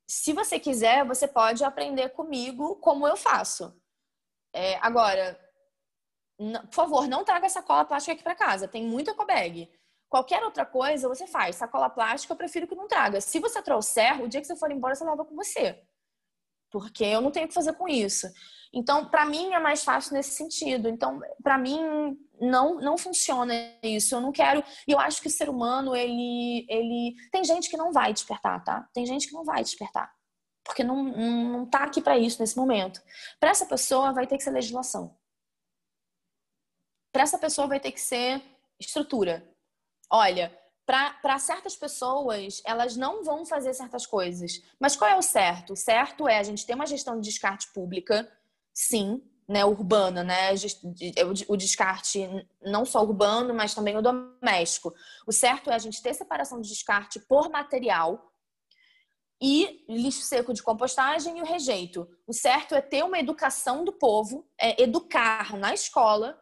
[0.09, 3.75] Se você quiser, você pode aprender comigo como eu faço.
[4.53, 5.38] É, agora,
[6.38, 8.66] por favor, não traga sacola plástica aqui para casa.
[8.66, 9.70] Tem muita cobag.
[10.11, 11.57] Qualquer outra coisa você faz.
[11.57, 13.20] Sacola plástica, eu prefiro que não traga.
[13.20, 15.81] Se você trouxer, o dia que você for embora, você leva com você.
[16.70, 18.29] porque eu não tenho o que fazer com isso.
[18.73, 20.88] Então, para mim é mais fácil nesse sentido.
[20.88, 24.14] Então, para mim não não funciona isso.
[24.14, 24.62] Eu não quero.
[24.87, 28.62] E eu acho que o ser humano ele ele tem gente que não vai despertar,
[28.64, 28.88] tá?
[28.94, 30.12] Tem gente que não vai despertar.
[30.64, 33.03] Porque não, não, não tá aqui para isso nesse momento.
[33.40, 35.16] Para essa pessoa vai ter que ser legislação.
[37.12, 38.40] Para essa pessoa vai ter que ser
[38.79, 39.50] estrutura.
[40.11, 44.61] Olha, para certas pessoas, elas não vão fazer certas coisas.
[44.79, 45.75] Mas qual é o certo?
[45.75, 48.31] O certo é a gente ter uma gestão de descarte pública,
[48.75, 50.51] sim, né, urbana, né,
[51.49, 52.29] o descarte
[52.62, 54.94] não só urbano, mas também o doméstico.
[55.27, 58.33] O certo é a gente ter separação de descarte por material
[59.42, 62.09] e lixo seco de compostagem e o rejeito.
[62.27, 66.40] O certo é ter uma educação do povo, é educar na escola,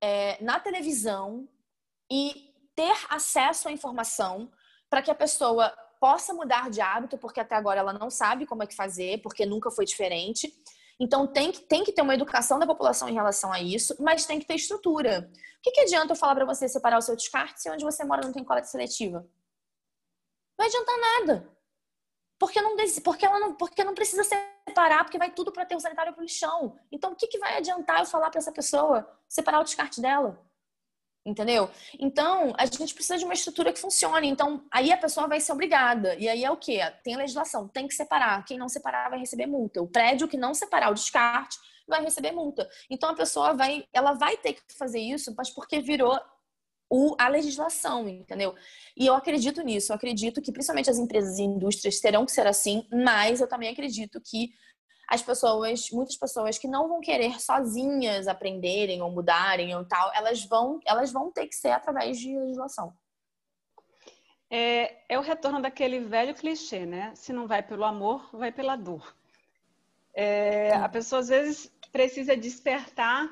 [0.00, 1.48] é, na televisão
[2.10, 2.47] e
[2.78, 4.50] ter acesso à informação
[4.88, 8.62] para que a pessoa possa mudar de hábito, porque até agora ela não sabe como
[8.62, 10.52] é que fazer, porque nunca foi diferente
[11.00, 14.26] então tem que, tem que ter uma educação da população em relação a isso, mas
[14.26, 15.30] tem que ter estrutura.
[15.58, 18.04] O que, que adianta eu falar para você separar o seu descarte se onde você
[18.04, 19.20] mora não tem coleta seletiva?
[19.20, 19.26] Não
[20.58, 21.56] vai adiantar nada.
[22.36, 25.80] Porque não, porque ela não, porque não precisa separar, porque vai tudo para ter o
[25.80, 26.76] sanitário para o lixão.
[26.90, 30.40] Então, o que, que vai adiantar eu falar para essa pessoa separar o descarte dela?
[31.28, 31.68] Entendeu?
[32.00, 34.26] Então, a gente precisa de uma estrutura que funcione.
[34.26, 36.14] Então, aí a pessoa vai ser obrigada.
[36.14, 36.80] E aí é o quê?
[37.04, 38.42] Tem a legislação, tem que separar.
[38.46, 39.82] Quem não separar vai receber multa.
[39.82, 42.66] O prédio que não separar o descarte vai receber multa.
[42.88, 46.18] Então, a pessoa vai, ela vai ter que fazer isso, mas porque virou
[46.90, 48.54] o, a legislação, entendeu?
[48.96, 49.92] E eu acredito nisso.
[49.92, 53.68] Eu acredito que, principalmente as empresas e indústrias, terão que ser assim, mas eu também
[53.68, 54.50] acredito que
[55.08, 60.44] as pessoas, muitas pessoas que não vão querer sozinhas aprenderem ou mudarem ou tal, elas
[60.44, 62.92] vão, elas vão ter que ser através de legislação.
[64.50, 67.12] É, é o retorno daquele velho clichê, né?
[67.14, 69.16] Se não vai pelo amor, vai pela dor.
[70.12, 73.28] É, a pessoa às vezes precisa despertar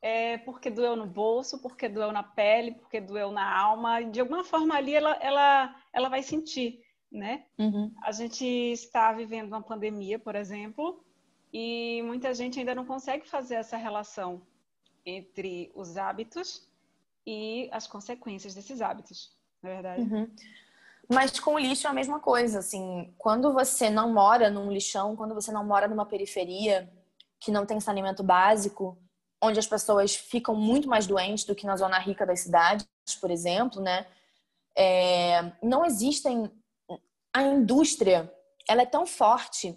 [0.00, 4.02] é, porque doeu no bolso, porque doeu na pele, porque doeu na alma.
[4.02, 7.44] De alguma forma ali ela, ela, ela vai sentir, né?
[7.58, 7.92] Uhum.
[8.02, 11.04] A gente está vivendo uma pandemia, por exemplo,
[11.52, 14.42] e muita gente ainda não consegue fazer essa relação
[15.04, 16.66] entre os hábitos
[17.26, 20.02] e as consequências desses hábitos, na é verdade.
[20.02, 20.30] Uhum.
[21.08, 25.16] Mas com o lixo é a mesma coisa, assim, quando você não mora num lixão,
[25.16, 26.88] quando você não mora numa periferia
[27.40, 28.96] que não tem saneamento básico,
[29.42, 32.86] onde as pessoas ficam muito mais doentes do que na zona rica das cidades,
[33.20, 34.06] por exemplo, né?
[34.76, 36.50] É, não existem
[37.32, 38.32] a indústria,
[38.68, 39.76] ela é tão forte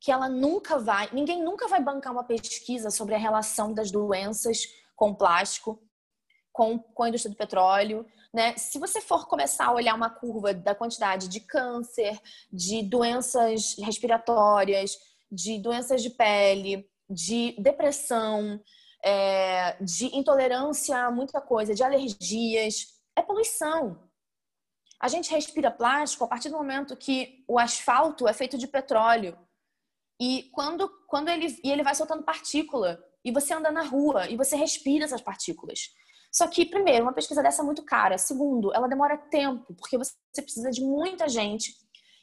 [0.00, 4.66] que ela nunca vai, ninguém nunca vai bancar uma pesquisa sobre a relação das doenças
[4.96, 5.78] com plástico,
[6.52, 8.06] com, com a indústria do petróleo.
[8.32, 8.56] Né?
[8.56, 12.18] Se você for começar a olhar uma curva da quantidade de câncer,
[12.50, 14.96] de doenças respiratórias,
[15.30, 18.60] de doenças de pele, de depressão,
[19.04, 22.86] é, de intolerância a muita coisa, de alergias,
[23.16, 24.08] é poluição.
[25.00, 29.36] A gente respira plástico a partir do momento que o asfalto é feito de petróleo.
[30.20, 34.36] E quando, quando ele, e ele vai soltando partícula, e você anda na rua e
[34.36, 35.94] você respira essas partículas.
[36.32, 38.16] Só que, primeiro, uma pesquisa dessa é muito cara.
[38.16, 41.74] Segundo, ela demora tempo, porque você precisa de muita gente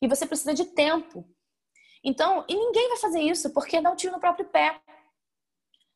[0.02, 1.28] e você precisa de tempo.
[2.04, 4.80] Então, e ninguém vai fazer isso porque dá um tiro no próprio pé.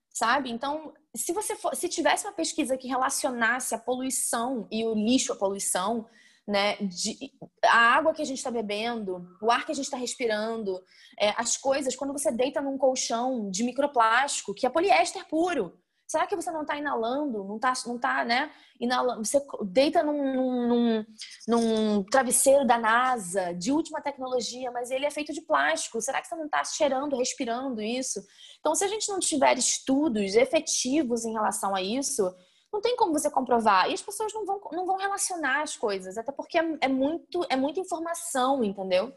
[0.09, 0.51] Sabe?
[0.51, 5.31] Então, se você for, se tivesse uma pesquisa que relacionasse a poluição e o lixo
[5.31, 6.05] à poluição,
[6.51, 6.75] né?
[6.81, 7.31] De,
[7.63, 10.77] a água que a gente está bebendo, o ar que a gente está respirando,
[11.17, 15.79] é, as coisas, quando você deita num colchão de microplástico, que é poliéster puro.
[16.05, 17.45] Será que você não está inalando?
[17.45, 18.51] Não está, não tá, né?
[18.81, 19.23] Inalando.
[19.23, 21.05] Você deita num, num,
[21.47, 26.01] num, travesseiro da NASA, de última tecnologia, mas ele é feito de plástico.
[26.01, 28.21] Será que você não está cheirando, respirando isso?
[28.59, 32.29] Então, se a gente não tiver estudos efetivos em relação a isso,
[32.71, 33.89] não tem como você comprovar.
[33.89, 37.45] E as pessoas não vão, não vão relacionar as coisas, até porque é, é muito,
[37.49, 39.13] é muita informação, entendeu?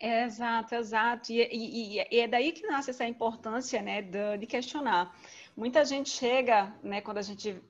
[0.00, 1.32] É, exato, exato.
[1.32, 5.14] E, e, e, é daí que nasce essa importância né, de, de questionar.
[5.56, 7.60] Muita gente chega, né, quando a gente.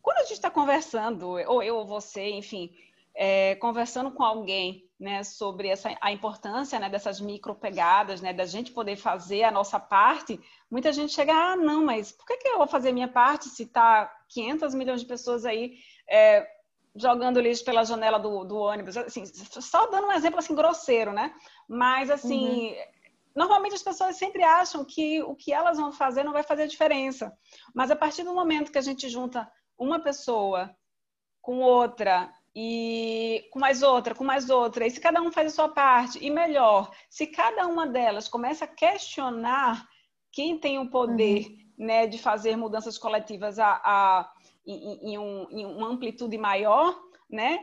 [0.00, 2.74] Quando a gente está conversando, ou eu ou você, enfim,
[3.14, 8.46] é, conversando com alguém né, sobre essa, a importância né, dessas micro pegadas, né, da
[8.46, 12.48] gente poder fazer a nossa parte, muita gente chega, ah, não, mas por que, que
[12.48, 15.74] eu vou fazer a minha parte se está 500 milhões de pessoas aí
[16.08, 16.46] é,
[16.94, 18.96] jogando lixo pela janela do, do, ônibus?
[18.96, 21.34] Assim, só dando um exemplo assim grosseiro, né?
[21.68, 22.76] Mas assim, uhum.
[23.34, 27.36] normalmente as pessoas sempre acham que o que elas vão fazer não vai fazer diferença.
[27.74, 30.72] Mas a partir do momento que a gente junta uma pessoa
[31.40, 34.86] com outra e com mais outra, com mais outra.
[34.86, 38.64] E se cada um faz a sua parte, e melhor, se cada uma delas começa
[38.64, 39.88] a questionar
[40.30, 41.86] quem tem o poder uhum.
[41.86, 44.32] né, de fazer mudanças coletivas a, a
[44.66, 47.58] em, em, um, em, uma amplitude maior, né,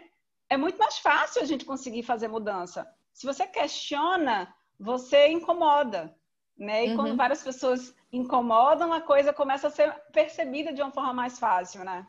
[0.49, 2.87] é muito mais fácil a gente conseguir fazer mudança.
[3.13, 6.15] Se você questiona, você incomoda.
[6.57, 6.87] Né?
[6.87, 6.95] E uhum.
[6.95, 11.85] quando várias pessoas incomodam, a coisa começa a ser percebida de uma forma mais fácil,
[11.85, 12.05] né?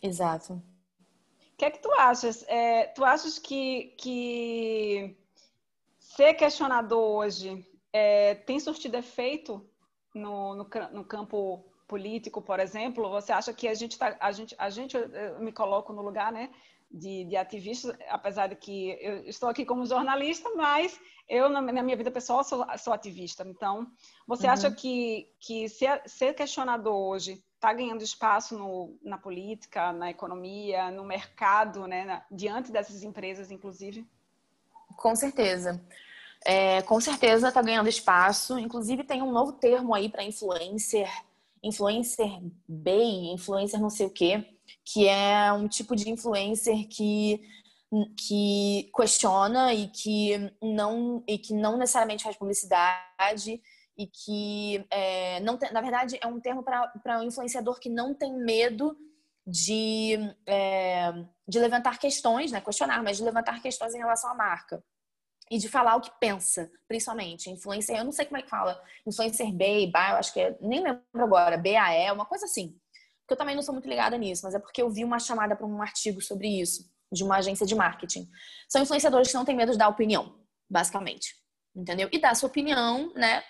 [0.00, 0.62] Exato.
[1.58, 2.44] O que é que tu achas?
[2.46, 5.18] É, tu achas que, que
[5.98, 9.68] ser questionador hoje é, tem surtido efeito
[10.14, 13.10] no, no, no, campo político, por exemplo?
[13.10, 16.30] Você acha que a gente tá, a gente, a gente eu me coloco no lugar,
[16.30, 16.48] né,
[16.88, 21.96] de, de ativista, apesar de que eu estou aqui como jornalista, mas eu na minha
[21.96, 23.42] vida pessoal sou, sou ativista.
[23.44, 23.90] Então,
[24.28, 24.52] você uhum.
[24.52, 30.92] acha que que ser, ser questionador hoje está ganhando espaço no, na política, na economia,
[30.92, 34.06] no mercado, né, na, diante dessas empresas, inclusive?
[34.96, 35.80] Com certeza.
[36.44, 38.58] É, com certeza está ganhando espaço.
[38.58, 41.10] Inclusive, tem um novo termo aí para influencer,
[41.62, 44.46] influencer bay, influencer não sei o quê,
[44.84, 47.40] que é um tipo de influencer que
[48.18, 53.62] que questiona e que não e que não necessariamente faz publicidade
[53.98, 58.14] e que é, não tem, na verdade é um termo para um influenciador que não
[58.14, 58.96] tem medo
[59.44, 61.12] de, é,
[61.46, 62.60] de levantar questões, né?
[62.60, 64.82] questionar, mas de levantar questões em relação à marca
[65.50, 67.50] e de falar o que pensa, principalmente.
[67.50, 70.56] Influencer, eu não sei como é que fala, influencer B, BA, eu acho que é,
[70.60, 72.78] nem lembro agora, BAE, uma coisa assim.
[73.20, 75.56] Porque eu também não sou muito ligada nisso, mas é porque eu vi uma chamada
[75.56, 78.28] para um artigo sobre isso, de uma agência de marketing.
[78.68, 80.38] São influenciadores que não têm medo de dar opinião,
[80.70, 81.34] basicamente.
[81.74, 82.08] Entendeu?
[82.12, 83.42] E dar sua opinião, né?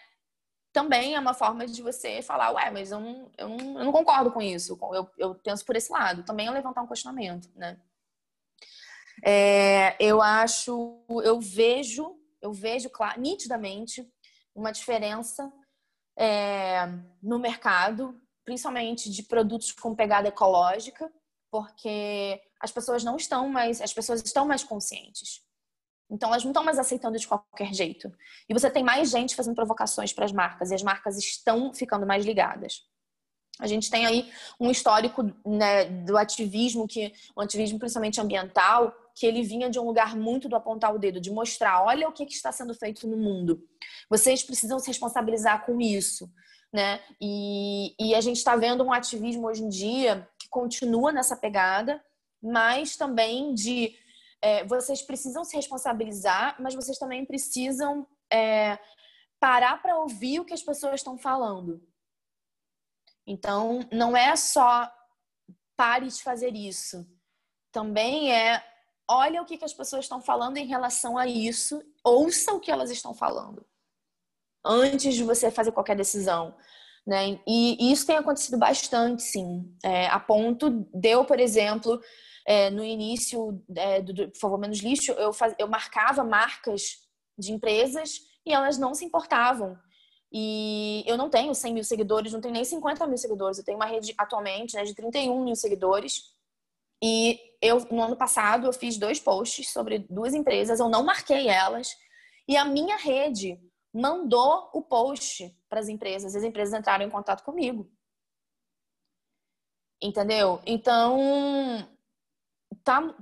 [0.79, 3.91] Também é uma forma de você falar, ué, mas eu não, eu não, eu não
[3.91, 6.23] concordo com isso, eu, eu penso por esse lado.
[6.23, 7.77] Também é levantar um questionamento, né?
[9.25, 14.09] É, eu acho, eu vejo, eu vejo claro, nitidamente
[14.55, 15.53] uma diferença
[16.17, 16.87] é,
[17.21, 21.13] no mercado, principalmente de produtos com pegada ecológica,
[21.51, 25.43] porque as pessoas não estão mais, as pessoas estão mais conscientes.
[26.11, 28.13] Então, elas não estão mais aceitando de qualquer jeito.
[28.49, 32.07] E você tem mais gente fazendo provocações para as marcas, e as marcas estão ficando
[32.07, 32.83] mais ligadas.
[33.61, 39.27] A gente tem aí um histórico né, do ativismo, que o ativismo principalmente ambiental, que
[39.27, 42.25] ele vinha de um lugar muito do apontar o dedo, de mostrar, olha o que,
[42.25, 43.61] que está sendo feito no mundo.
[44.09, 46.31] Vocês precisam se responsabilizar com isso.
[46.73, 47.01] Né?
[47.21, 52.01] E, e a gente está vendo um ativismo hoje em dia que continua nessa pegada,
[52.41, 53.97] mas também de
[54.43, 58.79] é, vocês precisam se responsabilizar, mas vocês também precisam é,
[59.41, 61.83] parar para ouvir o que as pessoas estão falando.
[63.27, 64.91] Então, não é só
[65.77, 67.07] pare de fazer isso.
[67.73, 68.65] Também é
[69.11, 72.71] olha o que, que as pessoas estão falando em relação a isso, ouça o que
[72.71, 73.65] elas estão falando
[74.65, 76.55] antes de você fazer qualquer decisão.
[77.07, 77.41] Né?
[77.47, 79.75] E isso tem acontecido bastante, sim.
[79.83, 81.99] É, a ponto de eu, por exemplo,
[82.49, 87.07] é, no início é, do, do Por Favor Menos Lixo, eu, faz, eu marcava marcas
[87.37, 89.79] de empresas e elas não se importavam.
[90.33, 93.59] E eu não tenho 100 mil seguidores, não tenho nem 50 mil seguidores.
[93.59, 96.23] Eu tenho uma rede atualmente né, de 31 mil seguidores.
[97.05, 101.49] E eu, no ano passado, eu fiz dois posts sobre duas empresas, eu não marquei
[101.49, 101.95] elas.
[102.49, 103.61] E a minha rede
[103.93, 107.91] mandou o post para as empresas, as empresas entraram em contato comigo.
[110.01, 110.63] Entendeu?
[110.65, 111.19] Então,
[112.89, 113.15] tá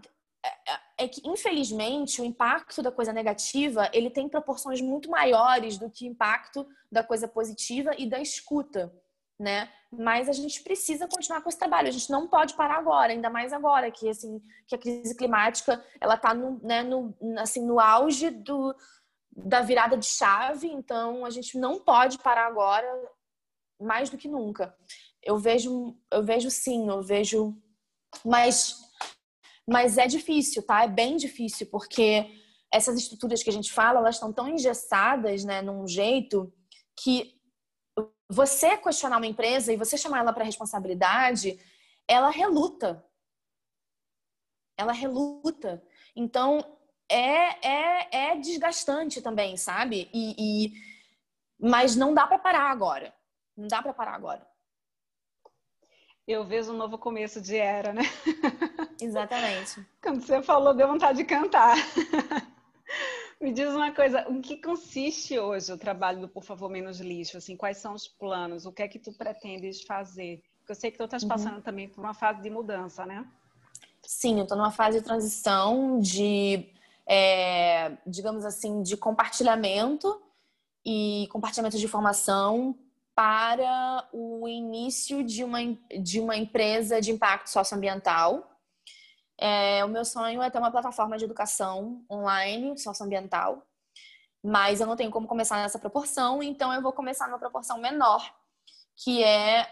[0.45, 5.77] é, é, é que infelizmente o impacto da coisa negativa ele tem proporções muito maiores
[5.77, 8.93] do que o impacto da coisa positiva e da escuta,
[9.39, 9.71] né?
[9.91, 11.89] Mas a gente precisa continuar com esse trabalho.
[11.89, 15.85] A gente não pode parar agora, ainda mais agora que assim que a crise climática
[16.01, 18.75] ela está no, né, no, assim no auge do
[19.37, 20.69] da virada de chave.
[20.69, 22.89] Então a gente não pode parar agora
[23.81, 24.75] mais do que nunca.
[25.23, 27.57] Eu vejo, eu vejo sim, eu vejo,
[28.25, 28.86] mas
[29.69, 30.85] mas é difícil, tá?
[30.85, 32.31] É bem difícil, porque
[32.73, 36.53] essas estruturas que a gente fala, elas estão tão engessadas, né, num jeito
[36.97, 37.35] que
[38.29, 41.59] você questionar uma empresa e você chamar ela para responsabilidade,
[42.09, 43.05] ela reluta.
[44.79, 45.83] Ela reluta.
[46.15, 46.59] Então,
[47.11, 50.09] é, é, é desgastante também, sabe?
[50.13, 50.73] E, e...
[51.59, 53.15] Mas não dá para parar agora.
[53.57, 54.47] Não dá para parar agora
[56.33, 58.03] eu vejo um novo começo de era, né?
[59.01, 59.87] Exatamente.
[60.03, 61.77] Quando você falou, deu vontade de cantar.
[63.41, 67.37] Me diz uma coisa, o que consiste hoje o trabalho do Por Favor Menos Lixo?
[67.37, 68.67] Assim, quais são os planos?
[68.67, 70.43] O que é que tu pretendes fazer?
[70.59, 71.29] Porque eu sei que tu estás uhum.
[71.29, 73.25] passando também por uma fase de mudança, né?
[74.03, 76.67] Sim, eu estou numa fase de transição de,
[77.07, 80.23] é, digamos assim, de compartilhamento
[80.85, 82.77] e compartilhamento de informação
[83.17, 85.59] para o início de uma,
[86.03, 88.47] de uma empresa de impacto socioambiental.
[89.39, 93.67] É, o meu sonho é ter uma plataforma de educação online socioambiental,
[94.45, 98.23] mas eu não tenho como começar nessa proporção, então eu vou começar numa proporção menor,
[99.03, 99.67] que é,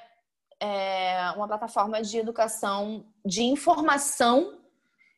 [0.59, 4.59] é uma plataforma de educação, de informação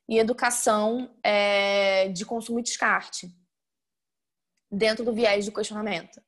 [0.08, 3.32] e educação é, de consumo e descarte,
[4.68, 6.25] dentro do viés do questionamento.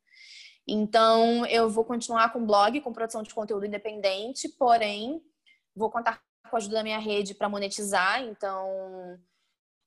[0.69, 5.23] Então, eu vou continuar com blog, com produção de conteúdo independente, porém,
[5.75, 8.23] vou contar com a ajuda da minha rede para monetizar.
[8.23, 9.19] Então,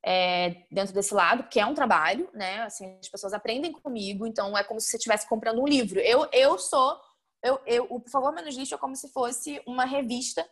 [0.03, 2.63] é, dentro desse lado, que é um trabalho, né?
[2.63, 5.99] Assim, as pessoas aprendem comigo, então é como se você estivesse comprando um livro.
[5.99, 6.99] Eu, eu sou,
[7.43, 10.49] eu, eu, o Por Favor Menos Lixo é como se fosse uma revista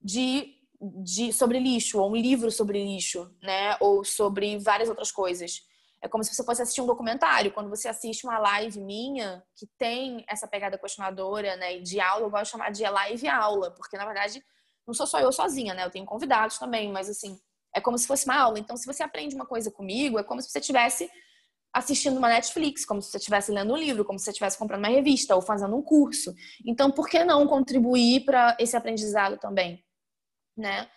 [0.00, 3.76] de, de sobre lixo, ou um livro sobre lixo, né?
[3.80, 5.62] Ou sobre várias outras coisas.
[6.02, 7.52] É como se você fosse assistir um documentário.
[7.52, 12.30] Quando você assiste uma live minha, que tem essa pegada questionadora, né, de aula, eu
[12.30, 14.42] gosto de chamar de live aula, porque na verdade
[14.86, 15.84] não sou só eu sozinha, né?
[15.84, 17.38] Eu tenho convidados também, mas assim,
[17.74, 18.58] é como se fosse uma aula.
[18.58, 21.10] Então, se você aprende uma coisa comigo, é como se você estivesse
[21.72, 24.80] assistindo uma Netflix, como se você estivesse lendo um livro, como se você estivesse comprando
[24.80, 26.34] uma revista ou fazendo um curso.
[26.66, 29.82] Então, por que não contribuir para esse aprendizado também,
[30.56, 30.90] né?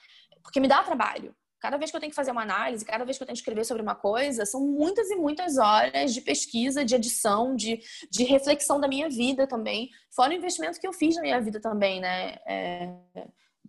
[0.44, 1.34] Porque me dá trabalho.
[1.66, 3.40] Cada vez que eu tenho que fazer uma análise, cada vez que eu tenho que
[3.42, 8.24] escrever sobre uma coisa, são muitas e muitas horas de pesquisa, de edição, de, de
[8.24, 9.90] reflexão da minha vida também.
[10.16, 12.36] Fora o investimento que eu fiz na minha vida também, né?
[12.46, 12.94] É,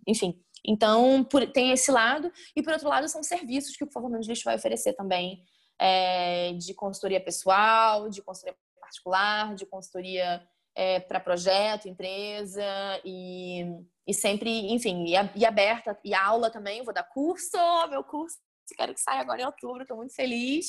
[0.05, 0.39] enfim.
[0.63, 2.31] Então, por, tem esse lado.
[2.55, 5.41] E, por outro lado, são serviços que o Favor Lixo vai oferecer também.
[5.79, 10.47] É, de consultoria pessoal, de consultoria particular, de consultoria
[10.77, 12.63] é, para projeto, empresa
[13.03, 13.65] e
[14.07, 17.57] e sempre, enfim, e, e aberta, e aula também, vou dar curso,
[17.89, 18.37] meu curso,
[18.77, 20.67] quero que saia agora em outubro, estou muito feliz.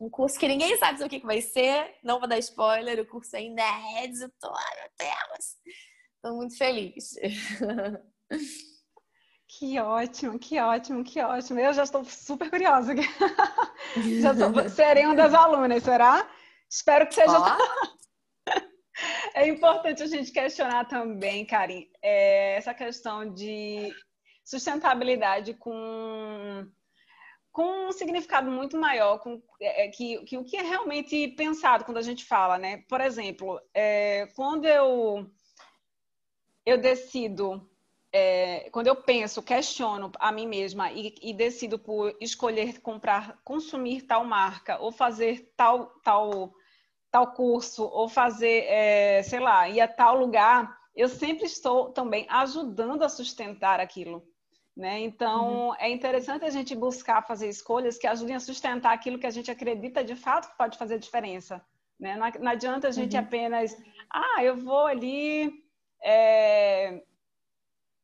[0.00, 3.06] Um curso que ninguém sabe o que, que vai ser, não vou dar spoiler, o
[3.06, 5.46] curso é inédito, ai meu Deus,
[6.16, 7.14] estou muito feliz.
[9.58, 11.58] Que ótimo, que ótimo, que ótimo.
[11.58, 12.94] Eu já estou super curiosa.
[14.22, 16.24] já tô, serei uma das alunas, será?
[16.70, 17.36] Espero que seja.
[17.36, 17.98] Oh.
[19.34, 23.92] É importante a gente questionar também, Karim, é, essa questão de
[24.44, 26.66] sustentabilidade com,
[27.52, 31.98] com um significado muito maior, com, é, que, que o que é realmente pensado quando
[31.98, 32.84] a gente fala, né?
[32.88, 35.30] Por exemplo, é, quando eu,
[36.66, 37.70] eu decido
[38.12, 44.02] é, quando eu penso, questiono a mim mesma e, e, decido por escolher comprar, consumir
[44.02, 46.52] tal marca ou fazer tal, tal
[47.10, 52.26] tal curso ou fazer, é, sei lá, ir a tal lugar, eu sempre estou também
[52.28, 54.22] ajudando a sustentar aquilo.
[54.76, 55.00] Né?
[55.00, 55.74] Então, uhum.
[55.78, 59.50] é interessante a gente buscar fazer escolhas que ajudem a sustentar aquilo que a gente
[59.50, 61.62] acredita de fato que pode fazer diferença.
[61.98, 62.16] Né?
[62.16, 63.22] Não, não adianta a gente uhum.
[63.22, 63.76] apenas,
[64.10, 65.52] ah, eu vou ali
[66.02, 67.02] é,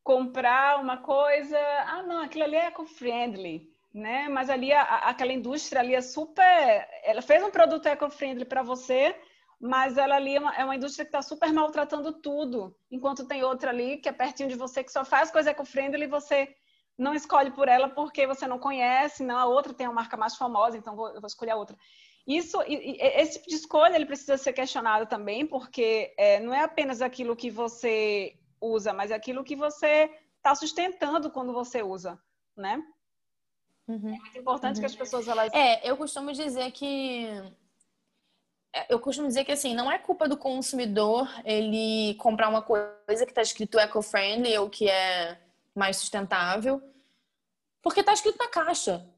[0.02, 4.28] comprar uma coisa, ah, não, aquilo ali é eco-friendly né?
[4.28, 9.18] Mas ali a, aquela indústria ali é super, ela fez um produto eco-friendly para você,
[9.58, 13.42] mas ela ali é uma, é uma indústria que está super maltratando tudo, enquanto tem
[13.42, 16.54] outra ali que é pertinho de você que só faz coisa eco-friendly e você
[16.98, 20.36] não escolhe por ela porque você não conhece, não a outra tem uma marca mais
[20.36, 21.76] famosa, então vou, eu vou escolher a outra.
[22.26, 27.00] Isso, esse tipo de escolha ele precisa ser questionado também, porque é, não é apenas
[27.00, 32.18] aquilo que você usa, mas é aquilo que você está sustentando quando você usa,
[32.56, 32.82] né?
[33.88, 34.14] Uhum.
[34.14, 34.80] É muito importante uhum.
[34.80, 35.52] que as pessoas elas.
[35.52, 37.28] É, eu costumo dizer que
[38.76, 43.24] é, eu costumo dizer que assim, não é culpa do consumidor ele comprar uma coisa
[43.24, 45.40] que está escrito eco-friendly ou que é
[45.74, 46.82] mais sustentável,
[47.80, 49.08] porque está escrito na caixa.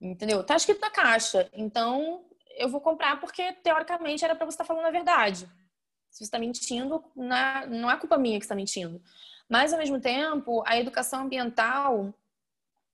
[0.00, 0.40] Entendeu?
[0.40, 1.50] Está escrito na caixa.
[1.52, 2.24] Então,
[2.56, 5.40] eu vou comprar porque teoricamente era para você estar tá falando a verdade.
[6.08, 9.02] Se você está mentindo, não é culpa minha que está mentindo.
[9.48, 12.14] Mas ao mesmo tempo, a educação ambiental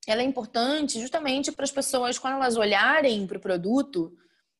[0.06, 4.16] ela é importante justamente para as pessoas, quando elas olharem para o produto,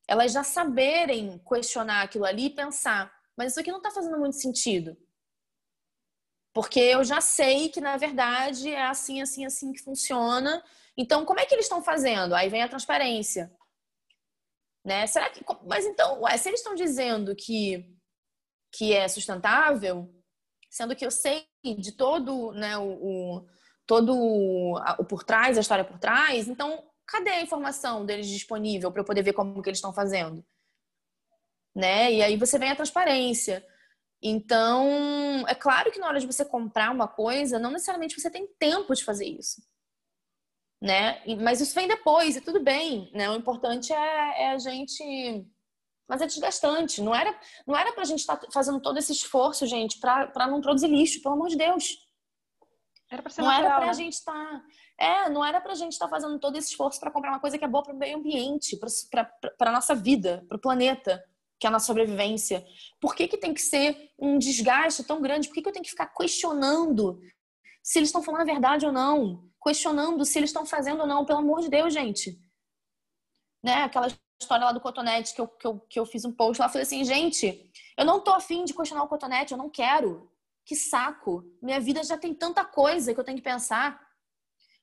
[0.07, 4.35] elas já saberem questionar aquilo ali e pensar, mas isso aqui não está fazendo muito
[4.35, 4.97] sentido.
[6.53, 10.63] Porque eu já sei que, na verdade, é assim, assim, assim que funciona.
[10.97, 12.33] Então, como é que eles estão fazendo?
[12.33, 13.53] Aí vem a transparência.
[14.85, 15.05] Né?
[15.05, 15.43] Será que.
[15.67, 17.85] Mas então, ué, se eles estão dizendo que,
[18.71, 20.09] que é sustentável,
[20.69, 21.45] sendo que eu sei
[21.77, 23.47] de todo né, o, o
[23.85, 26.47] todo o por trás, a história por trás.
[26.47, 30.45] Então, cadê a informação deles disponível para eu poder ver como que eles estão fazendo?
[31.75, 32.13] Né?
[32.13, 33.65] E aí você vem a transparência.
[34.21, 38.47] Então, é claro que na hora de você comprar uma coisa, não necessariamente você tem
[38.59, 39.61] tempo de fazer isso.
[40.81, 41.21] né?
[41.41, 43.29] Mas isso vem depois e tudo bem, né?
[43.29, 45.45] O importante é, é a gente
[46.07, 47.01] mas é desgastante.
[47.01, 50.61] Não era, não era pra gente estar tá fazendo todo esse esforço, gente, para não
[50.61, 52.04] produzir lixo, pelo amor de Deus.
[53.09, 53.93] Era pra ser não natural, era pra né?
[53.93, 54.33] gente estar.
[54.33, 54.63] Tá...
[54.97, 57.57] É, não era pra gente estar tá fazendo todo esse esforço para comprar uma coisa
[57.57, 58.79] que é boa para o meio ambiente,
[59.57, 61.23] para nossa vida, para o planeta,
[61.59, 62.65] que é a nossa sobrevivência.
[62.99, 65.47] Por que, que tem que ser um desgaste tão grande?
[65.47, 67.19] Por que, que eu tenho que ficar questionando
[67.83, 69.49] se eles estão falando a verdade ou não?
[69.63, 71.25] Questionando se eles estão fazendo ou não?
[71.25, 72.39] Pelo amor de Deus, gente.
[73.63, 73.83] Né?
[73.83, 74.07] Aquela
[74.41, 76.83] história lá do cotonete que eu, que eu, que eu fiz um post lá, falei
[76.83, 80.29] assim, gente, eu não tô afim de questionar o cotonete, eu não quero.
[80.65, 81.43] Que saco.
[81.61, 84.03] Minha vida já tem tanta coisa que eu tenho que pensar.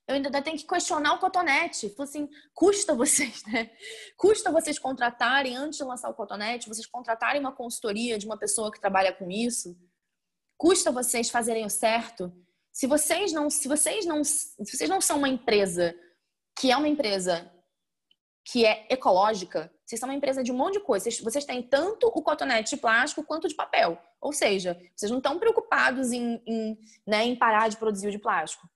[0.07, 1.91] Eu ainda tenho que questionar o cotonete.
[1.91, 3.71] Falei assim, custa vocês, né?
[4.17, 8.71] Custa vocês contratarem, antes de lançar o cotonete, vocês contratarem uma consultoria de uma pessoa
[8.71, 9.77] que trabalha com isso.
[10.57, 12.33] Custa vocês fazerem o certo.
[12.73, 15.95] Se vocês não, se vocês não, se vocês não são uma empresa
[16.59, 17.51] que é uma empresa
[18.45, 21.05] que é ecológica, vocês são uma empresa de um monte de coisa.
[21.05, 24.01] Vocês, vocês têm tanto o cotonete de plástico quanto de papel.
[24.21, 28.19] Ou seja, vocês não estão preocupados em, em, né, em parar de produzir o de
[28.19, 28.69] plástico.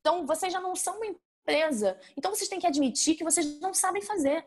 [0.00, 1.98] Então, vocês já não são uma empresa.
[2.16, 4.44] Então, vocês têm que admitir que vocês não sabem fazer.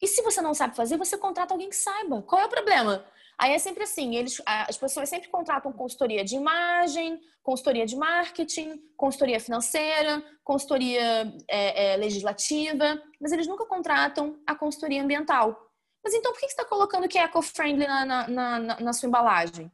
[0.00, 2.22] E se você não sabe fazer, você contrata alguém que saiba.
[2.22, 3.06] Qual é o problema?
[3.40, 8.76] Aí é sempre assim, eles, as pessoas sempre contratam consultoria de imagem, consultoria de marketing,
[8.98, 15.58] consultoria financeira, consultoria é, é, legislativa, mas eles nunca contratam a consultoria ambiental.
[16.04, 19.08] Mas então por que você está colocando que é eco-friendly na, na, na, na, sua
[19.08, 19.72] embalagem?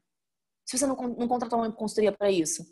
[0.64, 2.64] Se você não, não contratou uma consultoria para isso?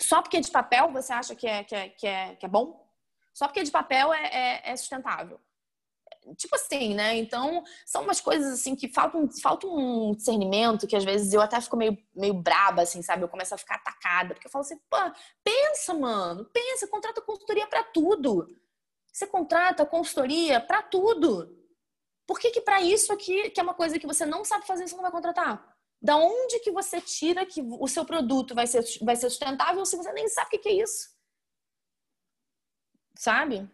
[0.00, 2.48] Só porque é de papel você acha que é, que é, que é, que é
[2.48, 2.90] bom?
[3.32, 5.40] Só porque é de papel é, é, é sustentável?
[6.34, 7.16] Tipo assim, né?
[7.16, 11.60] Então, são umas coisas assim que faltam, falta um discernimento que às vezes eu até
[11.60, 13.22] fico meio, meio braba, assim, sabe?
[13.22, 14.96] Eu começo a ficar atacada, porque eu falo assim, pô,
[15.44, 18.46] pensa, mano, pensa, contrata consultoria para tudo.
[19.12, 21.56] Você contrata consultoria para tudo.
[22.26, 24.88] Por que que para isso aqui, que é uma coisa que você não sabe fazer,
[24.88, 25.76] você não vai contratar?
[26.02, 29.96] Da onde que você tira que o seu produto vai ser, vai ser sustentável se
[29.96, 31.08] você nem sabe o que, que é isso?
[33.16, 33.70] Sabe?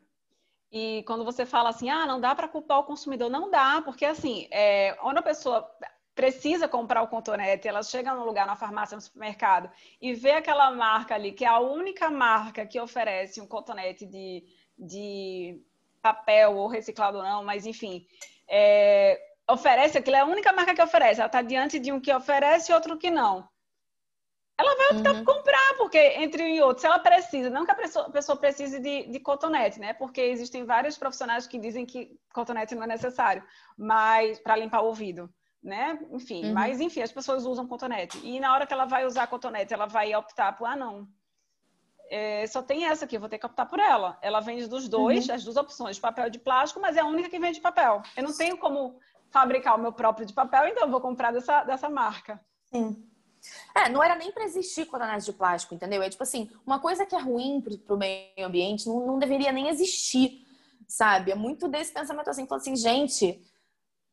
[0.72, 4.06] E quando você fala assim, ah, não dá para culpar o consumidor, não dá, porque
[4.06, 5.70] assim, é, quando a pessoa
[6.14, 9.70] precisa comprar o cotonete, ela chega no lugar, na farmácia, no supermercado,
[10.00, 14.44] e vê aquela marca ali, que é a única marca que oferece um cotonete de,
[14.78, 15.62] de
[16.00, 18.06] papel ou reciclado ou não, mas enfim,
[18.48, 21.20] é, oferece aquilo, é a única marca que oferece.
[21.20, 23.46] Ela está diante de um que oferece e outro que não
[24.62, 25.24] ela vai optar uhum.
[25.24, 28.78] por comprar, porque entre outros, se ela precisa, não que a pessoa, a pessoa precise
[28.78, 29.92] de, de, cotonete, né?
[29.92, 33.42] Porque existem vários profissionais que dizem que cotonete não é necessário,
[33.76, 35.28] mas para limpar o ouvido,
[35.62, 35.98] né?
[36.10, 36.54] Enfim, uhum.
[36.54, 38.18] mas enfim, as pessoas usam cotonete.
[38.22, 41.08] E na hora que ela vai usar cotonete, ela vai optar por, ah, não,
[42.08, 44.18] é, só tem essa aqui, eu vou ter que optar por ela.
[44.20, 45.34] Ela vende dos dois, uhum.
[45.34, 48.02] as duas opções, papel e de plástico, mas é a única que vende papel.
[48.16, 48.98] Eu não tenho como
[49.30, 52.38] fabricar o meu próprio de papel, então eu vou comprar dessa, dessa marca.
[52.66, 53.02] Sim.
[53.74, 56.02] É, não era nem para existir cotonete de plástico, entendeu?
[56.02, 59.52] É tipo assim, uma coisa que é ruim pro, pro meio ambiente não, não deveria
[59.52, 60.46] nem existir,
[60.86, 61.32] sabe?
[61.32, 63.42] É muito desse pensamento assim, falando assim, gente,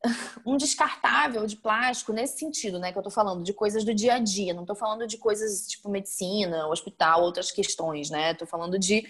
[0.45, 4.15] um descartável de plástico nesse sentido, né, que eu tô falando, de coisas do dia
[4.15, 8.34] a dia, não tô falando de coisas tipo medicina, hospital, outras questões, né?
[8.34, 9.05] Tô falando de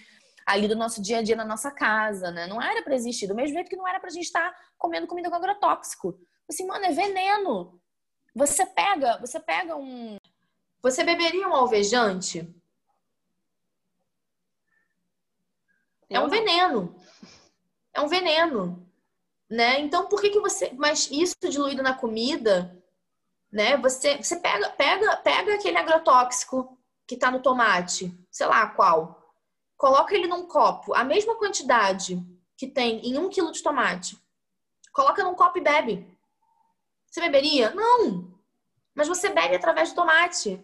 [0.46, 2.48] ali do nosso dia a dia na nossa casa, né?
[2.48, 5.06] Não era para existir, do mesmo jeito que não era pra gente estar tá comendo
[5.06, 6.20] comida com agrotóxico.
[6.50, 7.79] Assim, mano, é veneno.
[8.40, 10.18] Você pega, você pega um.
[10.82, 12.50] Você beberia um alvejante?
[16.10, 16.96] É um veneno.
[17.94, 18.90] É um veneno,
[19.50, 19.82] né?
[19.82, 22.82] Então por que que você, mas isso diluído na comida,
[23.52, 23.76] né?
[23.76, 29.34] Você você pega pega pega aquele agrotóxico que tá no tomate, sei lá qual,
[29.76, 32.26] coloca ele num copo, a mesma quantidade
[32.56, 34.18] que tem em um quilo de tomate,
[34.94, 36.19] coloca num copo e bebe.
[37.10, 37.72] Você beberia?
[37.72, 38.34] Não.
[38.94, 40.64] Mas você bebe através do tomate.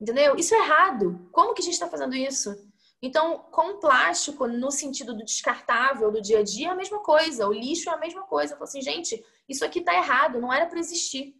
[0.00, 0.36] Entendeu?
[0.36, 1.28] Isso é errado.
[1.32, 2.56] Como que a gente está fazendo isso?
[3.00, 7.48] Então, com plástico, no sentido do descartável do dia a dia, é a mesma coisa.
[7.48, 8.52] O lixo é a mesma coisa.
[8.54, 11.34] Eu falo assim, gente, isso aqui está errado, não era para existir.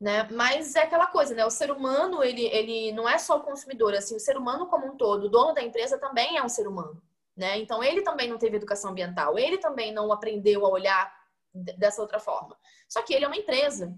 [0.00, 0.26] Né?
[0.32, 1.44] Mas é aquela coisa, né?
[1.44, 4.86] O ser humano, ele, ele não é só o consumidor, assim, o ser humano como
[4.86, 7.02] um todo, o dono da empresa também é um ser humano,
[7.36, 7.58] né?
[7.58, 11.19] Então ele também não teve educação ambiental, ele também não aprendeu a olhar
[11.52, 12.56] dessa outra forma.
[12.88, 13.96] Só que ele é uma empresa,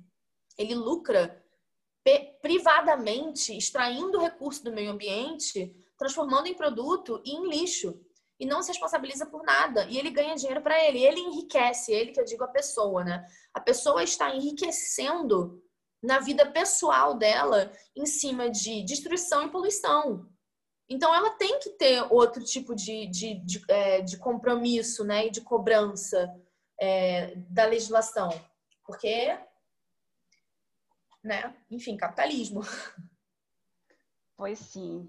[0.57, 1.43] ele lucra
[2.41, 8.01] privadamente, extraindo recurso do meio ambiente, transformando em produto e em lixo.
[8.41, 9.85] E não se responsabiliza por nada.
[9.85, 11.05] E ele ganha dinheiro para ele.
[11.05, 13.25] Ele enriquece, ele que eu digo a pessoa, né?
[13.55, 15.63] A pessoa está enriquecendo
[16.03, 20.29] na vida pessoal dela em cima de destruição e poluição.
[20.89, 25.31] Então, ela tem que ter outro tipo de, de, de, é, de compromisso né, e
[25.31, 26.29] de cobrança
[26.83, 28.29] é, da legislação.
[28.85, 29.39] Porque,
[31.23, 32.63] né, enfim, capitalismo.
[34.37, 35.09] Pois sim.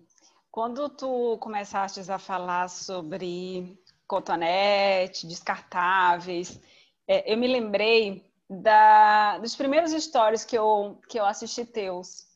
[0.51, 6.59] Quando tu começaste a falar sobre cotonete, descartáveis,
[7.07, 12.27] é, eu me lembrei da, dos primeiros stories que eu, que eu assisti teus.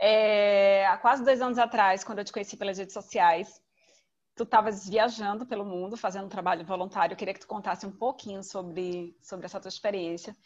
[0.00, 3.62] É, há quase dois anos atrás, quando eu te conheci pelas redes sociais,
[4.36, 7.12] tu estavas viajando pelo mundo, fazendo um trabalho voluntário.
[7.12, 10.36] Eu queria que tu contasse um pouquinho sobre, sobre essa tua experiência.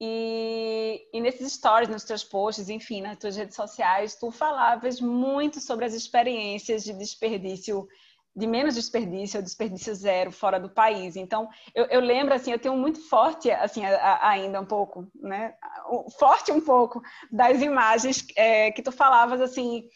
[0.00, 5.60] E, e, nesses stories, nos teus posts, enfim, nas tuas redes sociais, tu falavas muito
[5.60, 7.86] sobre as experiências de desperdício,
[8.34, 11.16] de menos desperdício, ou desperdício zero fora do país.
[11.16, 15.06] Então, eu, eu lembro, assim, eu tenho muito forte, assim, a, a, ainda um pouco,
[15.14, 15.54] né,
[16.18, 19.86] forte um pouco das imagens é, que tu falavas, assim,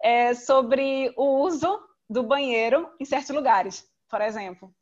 [0.00, 4.74] é, sobre o uso do banheiro em certos lugares, por exemplo.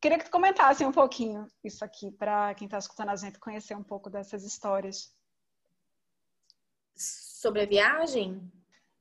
[0.00, 3.74] Queria que tu comentasse um pouquinho isso aqui para quem está escutando a gente conhecer
[3.74, 5.14] um pouco dessas histórias.
[6.94, 8.52] Sobre a viagem?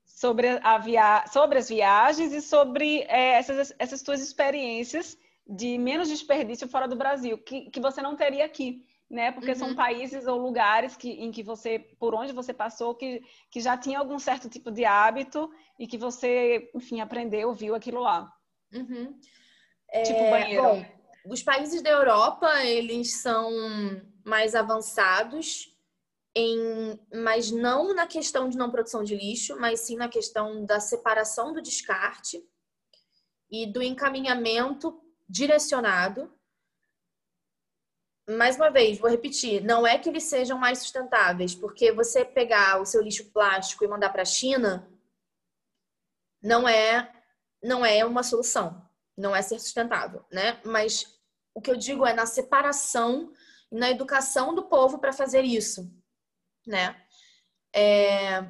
[0.06, 1.26] Sobre, a via...
[1.28, 5.18] sobre as viagens e sobre é, essas, essas tuas experiências
[5.48, 9.32] de menos desperdício fora do Brasil, que, que você não teria aqui, né?
[9.32, 9.56] Porque uhum.
[9.56, 13.78] são países ou lugares que, em que você, por onde você passou, que, que já
[13.78, 15.50] tinha algum certo tipo de hábito
[15.80, 18.32] e que você, enfim, aprendeu, viu aquilo lá.
[18.74, 19.20] Uhum.
[20.04, 20.64] Tipo é, banheiro.
[20.64, 20.86] Bom,
[21.28, 23.50] os países da Europa, eles são
[24.24, 25.76] mais avançados
[26.36, 30.80] em, mas não na questão de não produção de lixo, mas sim na questão da
[30.80, 32.44] separação do descarte
[33.50, 35.00] e do encaminhamento
[35.30, 36.32] direcionado.
[38.28, 42.82] Mais uma vez, vou repetir, não é que eles sejam mais sustentáveis, porque você pegar
[42.82, 44.90] o seu lixo plástico e mandar para a China
[46.42, 47.12] não é
[47.64, 48.86] não é uma solução
[49.18, 50.60] não é ser sustentável, né?
[50.66, 51.20] Mas
[51.54, 53.32] o que eu digo é na separação
[53.72, 55.90] e na educação do povo para fazer isso,
[56.68, 57.02] né?
[57.74, 58.46] É...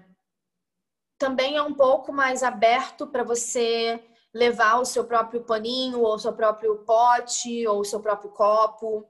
[1.17, 4.03] Também é um pouco mais aberto para você
[4.33, 9.07] levar o seu próprio paninho, ou o seu próprio pote, ou o seu próprio copo.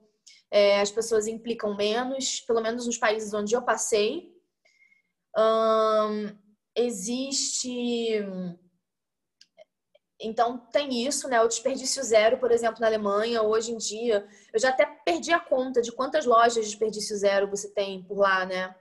[0.56, 4.34] É, as pessoas implicam menos, pelo menos nos países onde eu passei.
[5.38, 6.34] Hum,
[6.74, 8.24] existe
[10.20, 11.42] então tem isso, né?
[11.42, 15.40] O desperdício zero, por exemplo, na Alemanha, hoje em dia, eu já até perdi a
[15.40, 18.74] conta de quantas lojas de desperdício zero você tem por lá, né?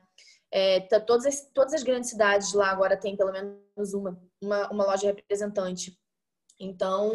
[0.51, 4.71] É, tá, todas, as, todas as grandes cidades lá agora tem pelo menos uma, uma,
[4.71, 5.99] uma loja representante.
[6.61, 7.11] Então,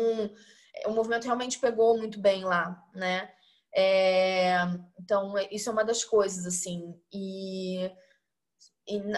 [0.86, 3.32] o movimento realmente pegou muito bem lá, né?
[3.76, 4.56] É,
[5.00, 7.00] então, isso é uma das coisas, assim.
[7.14, 7.92] E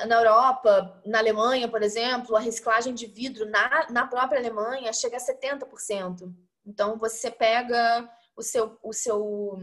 [0.05, 5.17] na Europa, na Alemanha, por exemplo, a reciclagem de vidro na, na própria Alemanha chega
[5.17, 6.33] a 70%.
[6.65, 9.57] Então, você pega o seu, o seu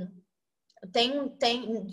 [0.92, 1.86] tem, tem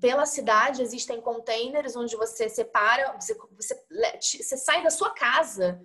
[0.00, 3.86] pela cidade existem containers onde você separa, você, você,
[4.20, 5.80] você sai da sua casa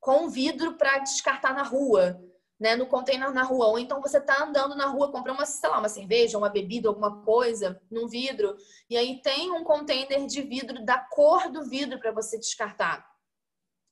[0.00, 2.20] com vidro para descartar na rua
[2.60, 3.68] né, no container na rua.
[3.68, 6.88] Ou então você tá andando na rua, compra uma, sei lá, uma cerveja, uma bebida,
[6.88, 8.54] alguma coisa, num vidro,
[8.88, 13.08] e aí tem um container de vidro da cor do vidro para você descartar.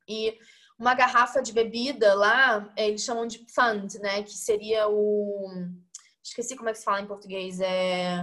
[0.07, 0.39] E
[0.79, 5.51] uma garrafa de bebida lá, eles chamam de fund, né, que seria o
[6.23, 8.23] esqueci como é que se fala em português, é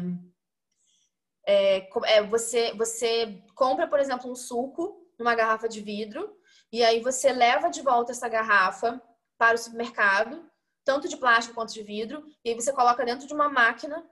[1.47, 6.35] é, é você você compra, por exemplo, um suco numa garrafa de vidro
[6.71, 9.01] e aí você leva de volta essa garrafa
[9.38, 10.49] para o supermercado,
[10.83, 14.05] tanto de plástico quanto de vidro, e aí você coloca dentro de uma máquina,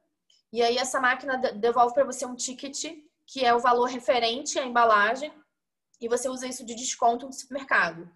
[0.52, 2.84] e aí essa máquina devolve para você um ticket,
[3.26, 5.34] que é o valor referente à embalagem,
[6.02, 8.10] e você usa isso de desconto no supermercado.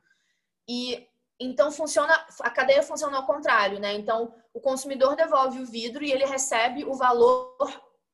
[0.67, 1.07] E
[1.39, 3.93] então funciona, a cadeia funciona ao contrário, né?
[3.93, 7.55] Então o consumidor devolve o vidro e ele recebe o valor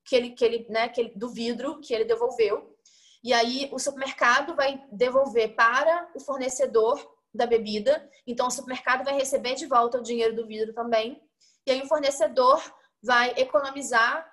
[0.04, 2.76] que ele, que ele, né, que ele, do vidro que ele devolveu.
[3.22, 9.14] E aí o supermercado vai devolver para o fornecedor da bebida, então o supermercado vai
[9.14, 11.20] receber de volta o dinheiro do vidro também,
[11.66, 12.62] e aí o fornecedor
[13.02, 14.30] vai economizar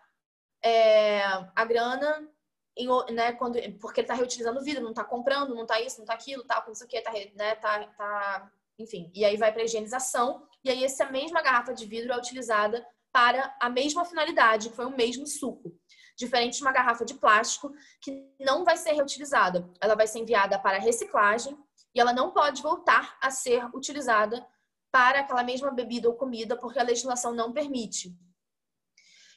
[0.63, 1.23] é,
[1.55, 2.29] a grana
[2.77, 5.97] em, né, quando, porque ele está reutilizando o vidro, não está comprando, não está isso,
[5.97, 9.11] não está aquilo, tal, não sei o que, tá, né, tá, tá, enfim.
[9.13, 13.55] E aí vai para higienização, e aí essa mesma garrafa de vidro é utilizada para
[13.59, 15.73] a mesma finalidade, que foi o mesmo suco.
[16.17, 19.69] Diferente de uma garrafa de plástico que não vai ser reutilizada.
[19.81, 21.57] Ela vai ser enviada para reciclagem
[21.93, 24.45] e ela não pode voltar a ser utilizada
[24.91, 28.15] para aquela mesma bebida ou comida, porque a legislação não permite.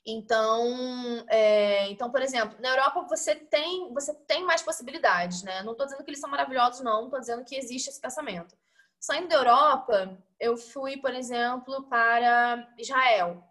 [0.06, 5.62] Então, é, então, por exemplo, na Europa você tem, você tem mais possibilidades, né?
[5.62, 8.54] Não estou dizendo que eles são maravilhosos, não, estou dizendo que existe esse pensamento.
[9.00, 13.42] Saindo da Europa, eu fui, por exemplo, para Israel.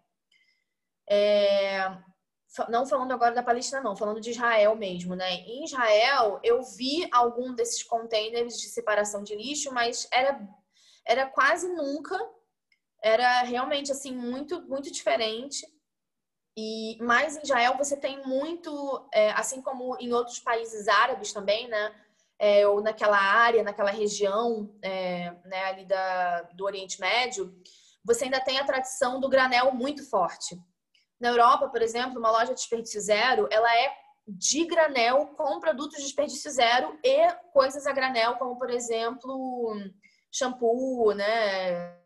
[1.08, 1.96] É,
[2.68, 5.32] não falando agora da Palestina, não, falando de Israel mesmo, né?
[5.40, 10.40] Em Israel, eu vi algum desses containers de separação de lixo, mas era,
[11.04, 12.18] era quase nunca.
[13.02, 15.66] Era realmente, assim, muito, muito diferente.
[16.56, 21.68] E, mas em Israel você tem muito, é, assim como em outros países árabes também,
[21.68, 21.94] né?
[22.38, 27.54] É, ou naquela área, naquela região é, né, ali da, do Oriente Médio,
[28.04, 30.58] você ainda tem a tradição do granel muito forte.
[31.24, 33.90] Na Europa, por exemplo, uma loja de desperdício zero, ela é
[34.28, 39.74] de granel com produtos de desperdício zero e coisas a granel, como por exemplo,
[40.30, 41.96] shampoo, né,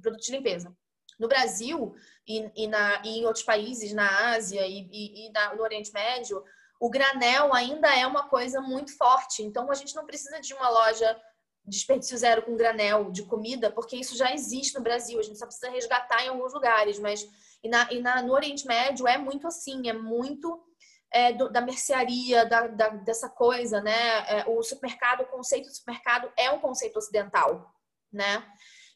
[0.00, 0.72] produto de limpeza.
[1.18, 1.96] No Brasil
[2.28, 5.92] e, e, na, e em outros países, na Ásia e, e, e na, no Oriente
[5.92, 6.40] Médio,
[6.78, 9.42] o granel ainda é uma coisa muito forte.
[9.42, 11.20] Então, a gente não precisa de uma loja
[11.66, 15.18] desperdício zero com granel de comida, porque isso já existe no Brasil.
[15.18, 17.26] A gente só precisa resgatar em alguns lugares, mas
[17.62, 20.62] e, na, e na, no Oriente Médio é muito assim, é muito
[21.10, 24.18] é, do, da mercearia, da, da, dessa coisa, né?
[24.28, 27.72] É, o supermercado, o conceito do supermercado é um conceito ocidental,
[28.12, 28.44] né?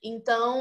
[0.02, 0.56] Então,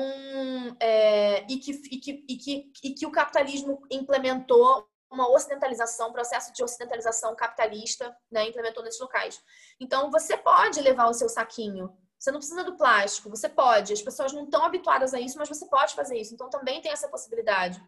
[0.80, 6.54] é, e, que, e, que, e, que, e que o capitalismo implementou uma ocidentalização, processo
[6.54, 9.42] de ocidentalização capitalista, né, implementou nesses locais.
[9.80, 11.96] Então, você pode levar o seu saquinho.
[12.20, 13.94] Você não precisa do plástico, você pode.
[13.94, 16.34] As pessoas não estão habituadas a isso, mas você pode fazer isso.
[16.34, 17.82] Então, também tem essa possibilidade.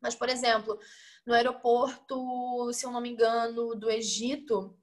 [0.00, 0.78] Mas, por exemplo,
[1.26, 4.76] no aeroporto, se eu não me engano, do Egito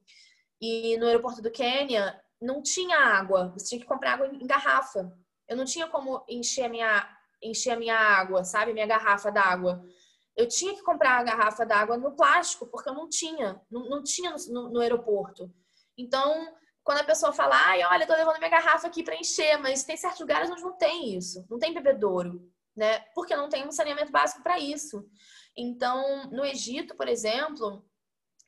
[0.61, 3.51] e no aeroporto do Quênia, não tinha água.
[3.57, 5.11] Você tinha que comprar água em garrafa.
[5.47, 8.73] Eu não tinha como encher a minha, encher a minha água, sabe?
[8.73, 9.83] Minha garrafa d'água.
[10.35, 13.61] Eu tinha que comprar a garrafa d'água no plástico, porque eu não tinha.
[13.71, 15.49] Não, não tinha no, no, aeroporto.
[15.97, 19.83] Então, quando a pessoa fala, ai, olha, tô levando minha garrafa aqui para encher, mas
[19.83, 21.45] tem certos lugares onde não tem isso.
[21.49, 22.99] Não tem bebedouro né?
[23.13, 25.07] Porque não tem um saneamento básico para isso.
[25.55, 27.83] Então, no Egito, por exemplo,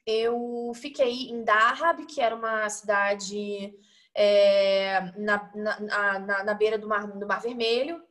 [0.06, 3.74] eu fiquei em Dahab, que era uma cidade
[4.14, 5.80] é, na, na,
[6.20, 8.04] na, na, beira do mar, do mar Vermelho,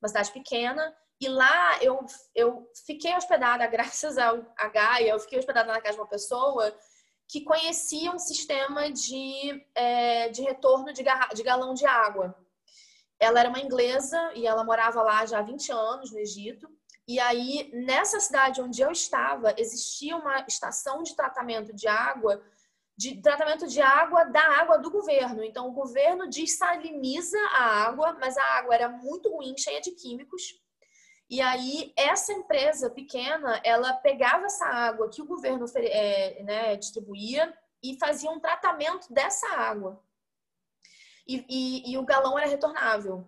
[0.00, 0.94] uma cidade pequena.
[1.24, 2.04] E lá eu,
[2.34, 6.76] eu fiquei hospedada, graças ao, a Gaia, eu fiquei hospedada na casa de uma pessoa
[7.26, 12.36] que conhecia um sistema de, é, de retorno de, garra, de galão de água.
[13.18, 16.68] Ela era uma inglesa e ela morava lá já há 20 anos no Egito.
[17.08, 22.42] E aí, nessa cidade onde eu estava, existia uma estação de tratamento de água,
[22.98, 25.42] de tratamento de água da água do governo.
[25.42, 30.62] Então, o governo dessaliniza a água, mas a água era muito ruim, cheia de químicos.
[31.28, 37.56] E aí, essa empresa pequena, ela pegava essa água que o governo é, né, distribuía
[37.82, 40.02] e fazia um tratamento dessa água
[41.26, 43.26] e, e, e o galão era retornável.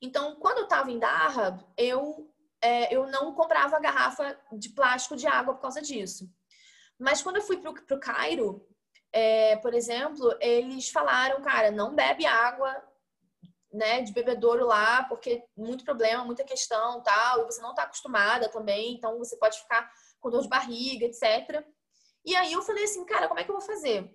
[0.00, 2.30] Então, quando eu estava em Dahab, eu,
[2.60, 6.28] é, eu não comprava garrafa de plástico de água por causa disso.
[6.98, 8.66] Mas quando eu fui para o Cairo,
[9.12, 12.82] é, por exemplo, eles falaram, cara, não bebe água
[13.76, 18.48] né, de bebedouro lá, porque muito problema, muita questão tal, e você não está acostumada
[18.48, 21.64] também, então você pode ficar com dor de barriga, etc.
[22.24, 24.10] E aí eu falei assim, cara, como é que eu vou fazer?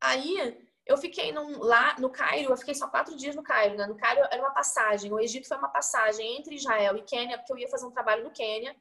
[0.00, 3.86] Aí eu fiquei num, lá no Cairo, eu fiquei só quatro dias no Cairo, né?
[3.86, 7.52] No Cairo era uma passagem, o Egito foi uma passagem entre Israel e Quênia, porque
[7.52, 8.74] eu ia fazer um trabalho no Quênia,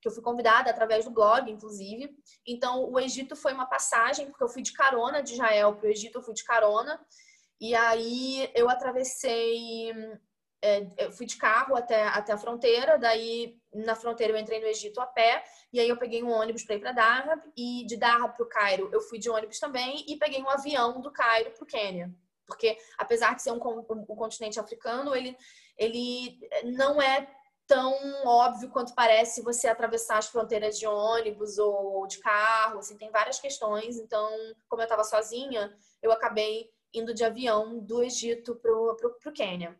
[0.00, 2.12] que eu fui convidada através do blog, inclusive.
[2.44, 5.90] Então, o Egito foi uma passagem, porque eu fui de carona de Israel para o
[5.90, 7.00] Egito, eu fui de carona.
[7.62, 9.92] E aí eu atravessei
[10.60, 14.66] é, eu fui de carro até, até a fronteira, daí na fronteira eu entrei no
[14.66, 17.96] Egito a pé, e aí eu peguei um ônibus para ir para Dahab, e de
[17.96, 21.52] Dahab para o Cairo eu fui de ônibus também, e peguei um avião do Cairo
[21.52, 22.12] para o Quênia.
[22.46, 25.36] Porque apesar de ser um, um, continente africano, ele,
[25.78, 27.28] ele não é
[27.64, 27.94] tão
[28.26, 33.38] óbvio quanto parece você atravessar as fronteiras de ônibus ou de carro, assim, tem várias
[33.38, 33.98] questões.
[33.98, 34.28] Então,
[34.68, 39.78] como eu estava sozinha, eu acabei indo de avião do Egito para o Quênia.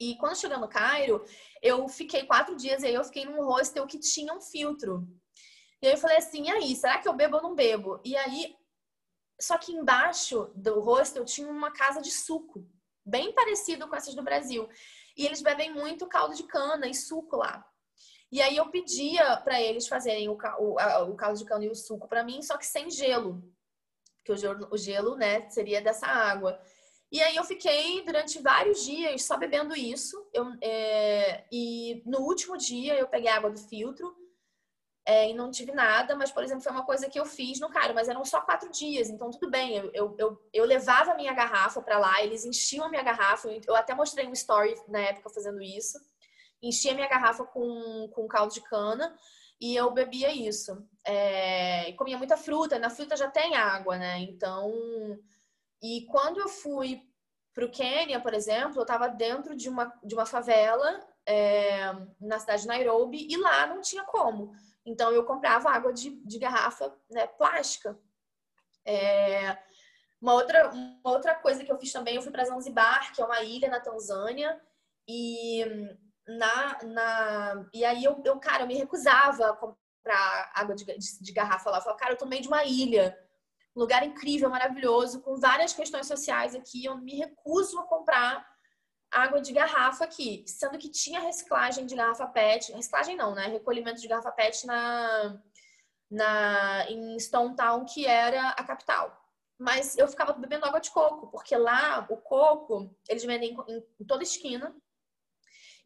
[0.00, 1.24] E quando chegou no Cairo,
[1.60, 5.08] eu fiquei quatro dias e aí eu fiquei num hostel que tinha um filtro.
[5.82, 8.00] E aí eu falei assim, e aí, será que eu bebo ou não bebo?
[8.04, 8.56] E aí,
[9.40, 12.68] só que embaixo do hostel tinha uma casa de suco,
[13.04, 14.68] bem parecido com essas do Brasil.
[15.16, 17.64] E eles bebem muito caldo de cana e suco lá.
[18.30, 21.74] E aí eu pedia para eles fazerem o, o, o, caldo de cana e o
[21.74, 23.42] suco para mim, só que sem gelo.
[24.32, 26.60] O gelo, o gelo, né, seria dessa água.
[27.10, 30.28] E aí eu fiquei durante vários dias só bebendo isso.
[30.32, 34.14] Eu, é, e no último dia eu peguei água do filtro.
[35.06, 37.70] é, e não tive nada, mas, por exemplo, foi uma coisa que eu fiz no
[37.70, 39.74] cara, mas eram só quatro dias, então tudo bem.
[39.74, 43.48] Eu, eu, eu, eu levava a minha garrafa para lá, eles enchiam a minha garrafa,
[43.66, 45.98] eu até mostrei um story na época fazendo isso.
[46.62, 49.16] Enchia a minha garrafa com, com caldo de cana
[49.60, 50.86] e eu bebia isso.
[51.04, 54.18] É, comia muita fruta, na fruta já tem água, né?
[54.20, 54.72] Então.
[55.82, 57.02] E quando eu fui
[57.54, 62.38] para o Quênia, por exemplo, eu estava dentro de uma, de uma favela é, na
[62.38, 64.52] cidade de Nairobi e lá não tinha como.
[64.84, 67.98] Então eu comprava água de, de garrafa né, plástica.
[68.84, 69.58] É,
[70.20, 73.24] uma, outra, uma outra coisa que eu fiz também, eu fui para Zanzibar, que é
[73.24, 74.60] uma ilha na Tanzânia,
[75.06, 75.64] e
[76.28, 81.22] na, na e aí eu, eu, cara, eu me recusava a comprar água de, de,
[81.22, 81.78] de garrafa lá.
[81.78, 83.18] Eu falava, cara, eu tô meio de uma ilha,
[83.74, 88.46] um lugar incrível, maravilhoso, com várias questões sociais aqui, eu me recuso a comprar
[89.10, 93.46] água de garrafa aqui, sendo que tinha reciclagem de garrafa PET, reciclagem não, né?
[93.46, 95.40] Recolhimento de garrafa PET na,
[96.10, 99.16] na em Stone Town, que era a capital.
[99.58, 104.04] Mas eu ficava bebendo água de coco, porque lá o coco eles vendem em, em
[104.04, 104.74] toda esquina.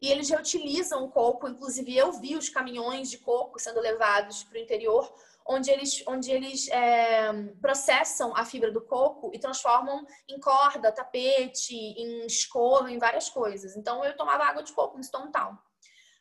[0.03, 4.57] E eles reutilizam o coco, inclusive eu vi os caminhões de coco sendo levados para
[4.57, 5.09] o interior
[5.45, 7.31] onde eles, onde eles é,
[7.61, 13.77] processam a fibra do coco e transformam em corda, tapete, em escova, em várias coisas.
[13.77, 15.57] Então eu tomava água de coco no Stone Town.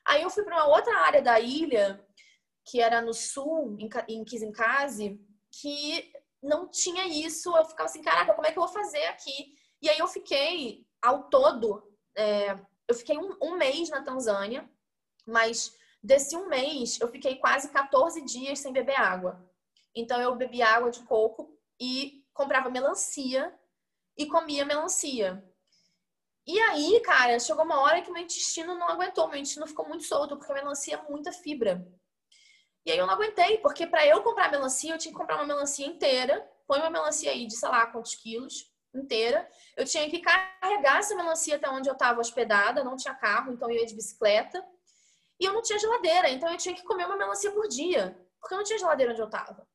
[0.05, 2.07] Aí eu fui para uma outra área da ilha,
[2.65, 3.77] que era no sul,
[4.07, 5.21] em Kizinkase,
[5.61, 6.09] que
[6.41, 7.57] não tinha isso.
[7.57, 9.57] Eu ficava assim, caraca, como é que eu vou fazer aqui?
[9.83, 11.83] E aí eu fiquei, ao todo,
[12.17, 12.57] é,
[12.89, 14.69] eu fiquei um, um mês na Tanzânia,
[15.27, 19.41] mas Desse um mês, eu fiquei quase 14 dias sem beber água.
[19.95, 23.57] Então, eu bebi água de coco e comprava melancia
[24.17, 25.45] e comia melancia.
[26.45, 30.03] E aí, cara, chegou uma hora que meu intestino não aguentou, meu intestino ficou muito
[30.03, 31.87] solto, porque a melancia é muita fibra.
[32.85, 35.47] E aí eu não aguentei, porque para eu comprar melancia, eu tinha que comprar uma
[35.47, 36.41] melancia inteira.
[36.67, 39.49] Põe uma melancia aí de sei lá quantos quilos, inteira.
[39.77, 43.71] Eu tinha que carregar essa melancia até onde eu estava hospedada, não tinha carro, então
[43.71, 44.65] eu ia de bicicleta.
[45.41, 48.55] E eu não tinha geladeira, então eu tinha que comer uma melancia por dia, porque
[48.55, 49.67] eu não tinha geladeira onde eu tava.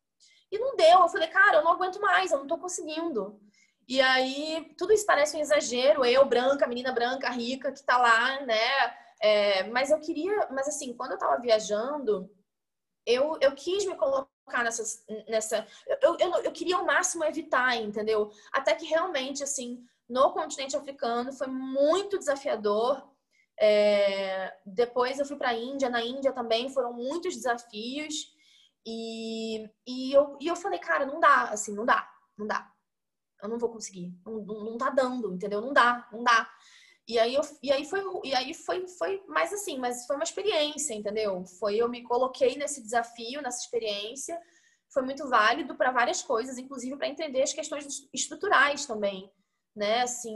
[0.52, 1.00] E não deu.
[1.00, 3.40] Eu falei, cara, eu não aguento mais, eu não tô conseguindo.
[3.88, 6.06] E aí, tudo isso parece um exagero.
[6.06, 8.98] Eu, branca, menina branca, rica, que tá lá, né?
[9.22, 12.30] É, mas eu queria, mas assim, quando eu tava viajando,
[13.06, 14.30] eu, eu quis me colocar
[14.64, 15.04] nessa.
[15.28, 15.68] nessa
[16.02, 18.32] eu, eu, eu queria ao máximo evitar, entendeu?
[18.52, 23.04] Até que realmente, assim, no continente africano foi muito desafiador
[23.60, 28.32] é, depois eu fui para a Índia, na Índia também foram muitos desafios.
[28.86, 32.72] E, e, eu, e eu falei, cara, não dá, assim, não dá, não dá.
[33.42, 35.62] Eu não vou conseguir, não, não, não tá dando, entendeu?
[35.62, 36.50] Não dá, não dá.
[37.08, 40.24] E aí, eu, e aí, foi, e aí foi, foi mais assim, mas foi uma
[40.24, 41.46] experiência, entendeu?
[41.60, 44.38] Foi, eu me coloquei nesse desafio, nessa experiência.
[44.94, 49.32] Foi muito válido para várias coisas, inclusive para entender as questões estruturais também
[49.78, 50.02] né?
[50.02, 50.36] Assim,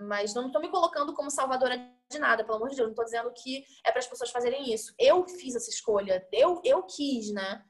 [0.00, 1.76] mas não estou me colocando como salvadora
[2.10, 2.86] de nada, pelo amor de Deus.
[2.86, 4.94] Não estou dizendo que é para as pessoas fazerem isso.
[4.98, 7.62] Eu fiz essa escolha, eu, eu quis, né?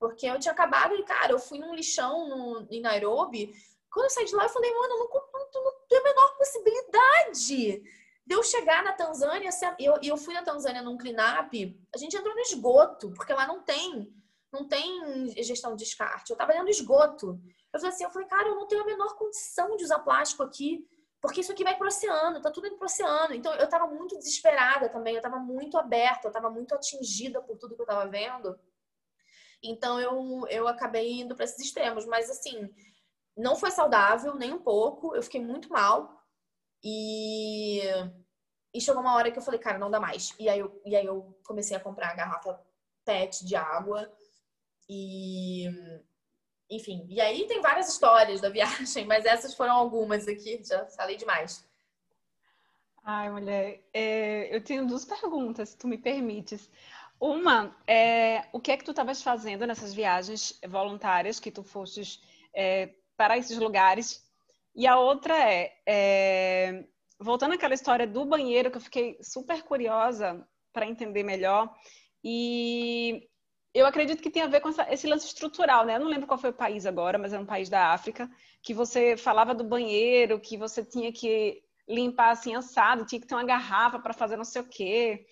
[0.00, 3.52] Porque eu tinha acabado e, cara, eu fui num lixão no, em Nairobi.
[3.90, 6.36] Quando eu saí de lá, eu falei, mano, eu não, não, não tenho a menor
[6.36, 7.82] possibilidade
[8.26, 9.48] de eu chegar na Tanzânia.
[9.78, 13.62] Eu, eu fui na Tanzânia num cleanup, a gente entrou no esgoto, porque lá não
[13.62, 14.12] tem,
[14.52, 16.30] não tem gestão de descarte.
[16.30, 17.40] Eu tava dentro do esgoto.
[17.72, 20.42] Eu falei assim, eu falei, cara, eu não tenho a menor condição de usar plástico
[20.42, 20.86] aqui,
[21.20, 23.34] porque isso aqui vai pro oceano, tá tudo indo pro oceano.
[23.34, 27.56] Então eu tava muito desesperada também, eu tava muito aberta, eu tava muito atingida por
[27.56, 28.58] tudo que eu tava vendo.
[29.62, 32.70] Então eu, eu acabei indo para esses extremos, mas assim,
[33.38, 36.18] não foi saudável nem um pouco, eu fiquei muito mal.
[36.82, 37.80] E,
[38.74, 40.34] e chegou uma hora que eu falei, cara, não dá mais.
[40.38, 42.60] E aí eu, e aí eu comecei a comprar a garrafa
[43.04, 44.12] PET de água.
[44.88, 45.68] E,
[46.68, 51.16] enfim, e aí tem várias histórias da viagem, mas essas foram algumas aqui, já falei
[51.16, 51.66] demais.
[53.04, 56.68] Ai, mulher, é, eu tenho duas perguntas, se tu me permites.
[57.20, 62.20] Uma é o que é que tu estavas fazendo nessas viagens voluntárias que tu fostes
[62.54, 64.24] é, para esses lugares?
[64.74, 66.84] E a outra é, é,
[67.18, 71.74] voltando àquela história do banheiro, que eu fiquei super curiosa para entender melhor.
[72.22, 73.28] E
[73.74, 75.96] eu acredito que tem a ver com essa, esse lance estrutural, né?
[75.96, 78.30] Eu não lembro qual foi o país agora, mas é um país da África,
[78.62, 83.34] que você falava do banheiro, que você tinha que limpar assim assado, tinha que ter
[83.34, 85.26] uma garrafa para fazer não sei o quê.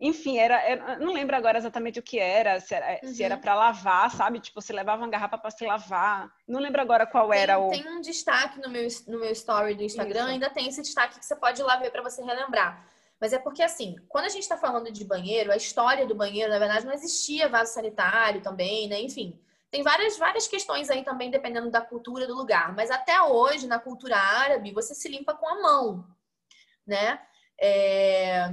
[0.00, 3.14] Enfim, era, era, não lembro agora exatamente o que era, se era, uhum.
[3.20, 4.38] era para lavar, sabe?
[4.38, 6.30] Tipo, você levava uma garrafa para se lavar.
[6.46, 7.70] Não lembro agora qual tem, era o.
[7.70, 10.30] Tem um destaque no meu, no meu story do Instagram, Isso.
[10.30, 12.86] ainda tem esse destaque que você pode ir lá ver para você relembrar.
[13.20, 16.52] Mas é porque, assim, quando a gente está falando de banheiro, a história do banheiro,
[16.52, 19.00] na verdade, não existia vaso sanitário também, né?
[19.00, 19.36] Enfim,
[19.70, 22.74] tem várias, várias questões aí também, dependendo da cultura do lugar.
[22.76, 26.06] Mas até hoje, na cultura árabe, você se limpa com a mão,
[26.86, 27.20] né?
[27.60, 28.48] É...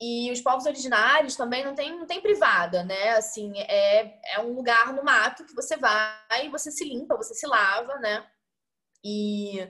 [0.00, 3.10] E os povos originários também não tem, não tem privada, né?
[3.10, 7.46] Assim, é, é um lugar no mato que você vai, você se limpa, você se
[7.46, 8.26] lava, né?
[9.02, 9.66] E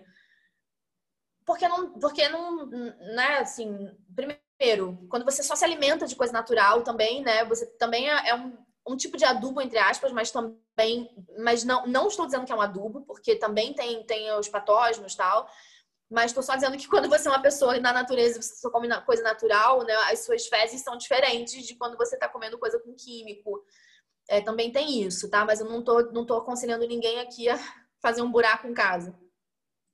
[1.46, 6.82] porque não, porque não, né, assim, primeiro, quando você só se alimenta de coisa natural
[6.82, 8.58] também, né, você também é, é um,
[8.88, 11.08] um tipo de adubo, entre aspas, mas também,
[11.38, 15.14] mas não, não estou dizendo que é um adubo, porque também tem, tem os patógenos
[15.14, 15.48] tal,
[16.11, 18.88] mas estou só dizendo que quando você é uma pessoa na natureza, você só come
[19.02, 22.94] coisa natural, né, as suas fezes são diferentes de quando você está comendo coisa com
[22.94, 23.64] químico.
[24.28, 25.44] É, também tem isso, tá?
[25.44, 27.59] Mas eu não tô, não tô aconselhando ninguém aqui a
[28.00, 29.18] fazer um buraco em casa.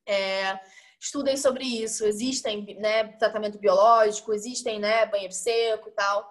[0.06, 0.58] É,
[1.00, 2.04] estudem sobre isso.
[2.04, 6.30] Existem né, tratamento biológico, existem né, banheiro seco e tal.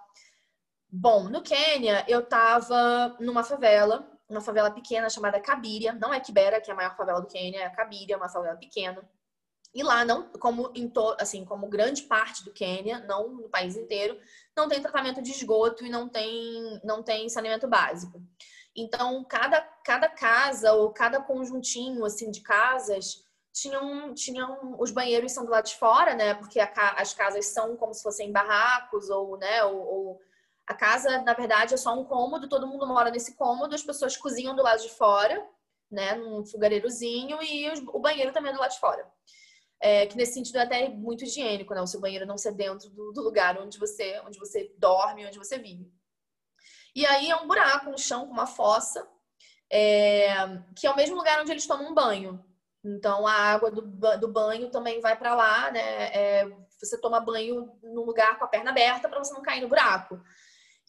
[0.89, 5.93] Bom, no Quênia, eu tava numa favela, uma favela pequena chamada Cabiria.
[5.93, 9.01] Não é Kibera, que é a maior favela do Quênia, é Cabiria, uma favela pequena.
[9.73, 13.77] E lá, não, como, em to, assim, como grande parte do Quênia, não no país
[13.77, 14.19] inteiro,
[14.55, 18.21] não tem tratamento de esgoto e não tem, não tem saneamento básico.
[18.75, 25.45] Então, cada, cada casa ou cada conjuntinho assim de casas tinham, tinham os banheiros são
[25.45, 26.33] do lado de fora, né?
[26.33, 29.63] Porque a, as casas são como se fossem barracos ou, né?
[29.65, 30.19] Ou, ou,
[30.67, 34.15] a casa, na verdade, é só um cômodo, todo mundo mora nesse cômodo, as pessoas
[34.15, 35.45] cozinham do lado de fora,
[35.89, 36.15] né?
[36.15, 39.05] Num fogareirozinho e os, o banheiro também é do lado de fora.
[39.81, 41.81] É, que nesse sentido é até muito higiênico, né?
[41.81, 45.39] O seu banheiro não ser dentro do, do lugar onde você, onde você dorme, onde
[45.39, 45.91] você vive.
[46.95, 49.07] E aí é um buraco no chão com uma fossa,
[49.71, 50.27] é,
[50.75, 52.43] que é o mesmo lugar onde eles tomam banho.
[52.83, 56.13] Então, a água do, do banho também vai para lá, né?
[56.13, 56.45] É,
[56.79, 60.19] você toma banho num lugar com a perna aberta para você não cair no buraco.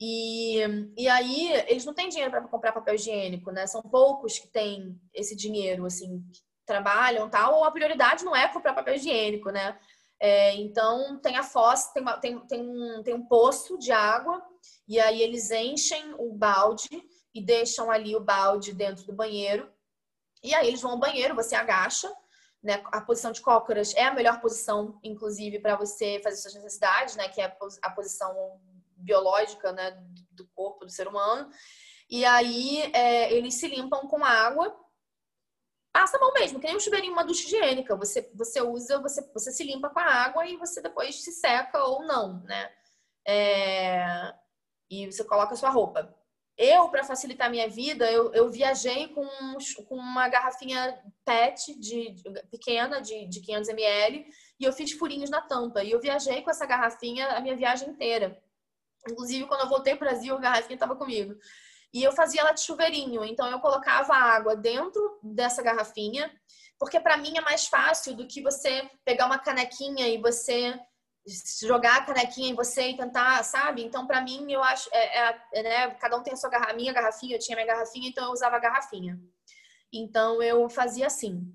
[0.00, 0.58] E,
[0.96, 3.66] e aí, eles não têm dinheiro para comprar papel higiênico, né?
[3.66, 6.24] São poucos que têm esse dinheiro, assim,
[6.72, 9.78] trabalham tal, ou a prioridade não é comprar papel higiênico, né?
[10.20, 14.42] É, então, tem a fossa, tem, uma, tem, tem, um, tem um poço de água,
[14.86, 16.88] e aí eles enchem o balde
[17.34, 19.70] e deixam ali o balde dentro do banheiro
[20.42, 22.12] e aí eles vão ao banheiro, você agacha,
[22.62, 22.82] né?
[22.86, 27.28] A posição de cócoras é a melhor posição, inclusive, para você fazer suas necessidades, né?
[27.28, 28.60] Que é a posição
[28.96, 29.92] biológica, né?
[30.30, 31.48] Do corpo do ser humano.
[32.10, 34.76] E aí é, eles se limpam com água.
[35.92, 37.94] Passa a mão mesmo, que nem um chuveirinho, uma ducha higiênica.
[37.96, 41.84] Você, você usa, você, você se limpa com a água e você depois se seca
[41.84, 42.70] ou não, né?
[43.26, 44.34] É...
[44.90, 46.14] E você coloca a sua roupa.
[46.56, 49.26] Eu, para facilitar a minha vida, eu, eu viajei com,
[49.86, 54.26] com, uma garrafinha PET de, de pequena, de, de 500 ml,
[54.60, 55.82] e eu fiz furinhos na tampa.
[55.82, 58.40] E eu viajei com essa garrafinha a minha viagem inteira.
[59.10, 61.34] Inclusive, quando eu voltei para o Brasil, a garrafinha estava comigo.
[61.92, 63.24] E eu fazia ela de chuveirinho.
[63.24, 66.32] Então, eu colocava água dentro dessa garrafinha,
[66.78, 70.78] porque para mim é mais fácil do que você pegar uma canequinha e você
[71.60, 73.84] jogar a canequinha em você e tentar, sabe?
[73.84, 75.90] Então, para mim, eu acho, é, é, é, né?
[75.94, 78.56] Cada um tem a sua garrafinha, minha garrafinha, eu tinha minha garrafinha, então eu usava
[78.56, 79.20] a garrafinha.
[79.92, 81.54] Então, eu fazia assim.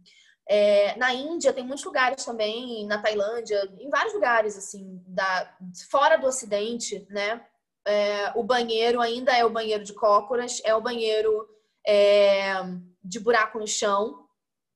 [0.49, 5.53] É, na Índia tem muitos lugares também, na Tailândia, em vários lugares assim, da,
[5.89, 7.45] fora do Ocidente, né?
[7.88, 11.47] É, o banheiro ainda é o banheiro de cócoras, é o banheiro
[11.85, 12.53] é,
[13.01, 14.27] de buraco no chão,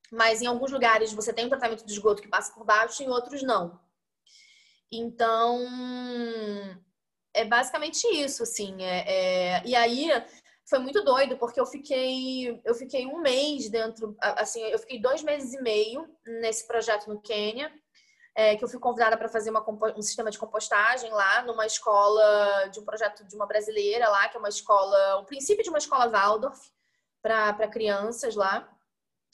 [0.09, 3.09] mas em alguns lugares você tem um tratamento de esgoto que passa por baixo, em
[3.09, 3.79] outros não.
[4.91, 5.67] Então,
[7.33, 8.81] é basicamente isso, assim.
[8.81, 9.61] É, é...
[9.65, 10.09] E aí
[10.65, 15.23] foi muito doido, porque eu fiquei, eu fiquei um mês dentro, assim, eu fiquei dois
[15.23, 17.71] meses e meio nesse projeto no Quênia,
[18.33, 19.63] é, que eu fui convidada para fazer uma,
[19.95, 24.37] um sistema de compostagem lá numa escola de um projeto de uma brasileira lá, que
[24.37, 26.71] é uma escola, o princípio de uma escola Waldorf
[27.21, 28.67] para crianças lá,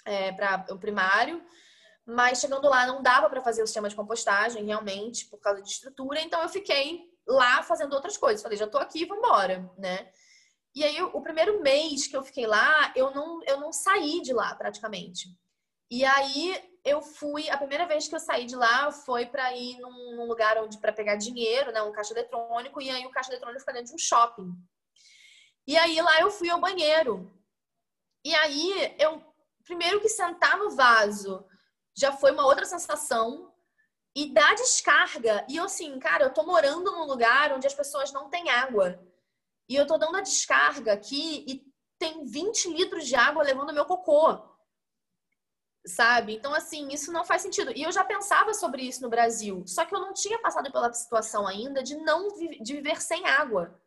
[0.03, 1.43] é, para o primário.
[2.05, 5.69] Mas chegando lá não dava para fazer o sistema de compostagem realmente por causa de
[5.69, 8.41] estrutura, então eu fiquei lá fazendo outras coisas.
[8.41, 10.09] Falei, já estou aqui, vamos embora, né?
[10.73, 14.31] E aí o primeiro mês que eu fiquei lá, eu não eu não saí de
[14.31, 15.27] lá praticamente.
[15.91, 19.77] E aí eu fui, a primeira vez que eu saí de lá foi para ir
[19.79, 23.31] num, num, lugar onde para pegar dinheiro, né, um caixa eletrônico, e aí o caixa
[23.31, 24.51] eletrônico fica dentro de um shopping.
[25.67, 27.31] E aí lá eu fui ao banheiro.
[28.23, 29.21] E aí eu
[29.65, 31.45] primeiro que sentar no vaso
[31.95, 33.53] já foi uma outra sensação.
[34.15, 35.45] E dá descarga.
[35.47, 38.99] E eu, assim, cara, eu tô morando num lugar onde as pessoas não têm água.
[39.69, 41.63] E eu tô dando a descarga aqui e
[41.99, 44.56] tem 20 litros de água levando meu cocô.
[45.87, 46.35] Sabe?
[46.35, 47.71] Então, assim, isso não faz sentido.
[47.75, 50.91] E eu já pensava sobre isso no Brasil, só que eu não tinha passado pela
[50.93, 52.27] situação ainda de não
[52.61, 53.79] de viver sem água,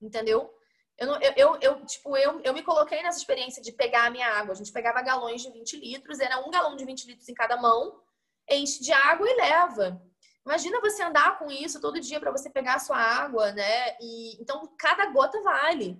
[0.00, 0.52] entendeu?
[0.96, 4.10] Eu, não, eu, eu, eu, tipo, eu, eu me coloquei nessa experiência de pegar a
[4.10, 4.52] minha água.
[4.52, 7.56] A gente pegava galões de 20 litros, era um galão de 20 litros em cada
[7.56, 8.02] mão,
[8.48, 10.02] enche de água e leva.
[10.44, 13.96] Imagina você andar com isso todo dia para você pegar a sua água, né?
[14.00, 15.98] E então cada gota vale.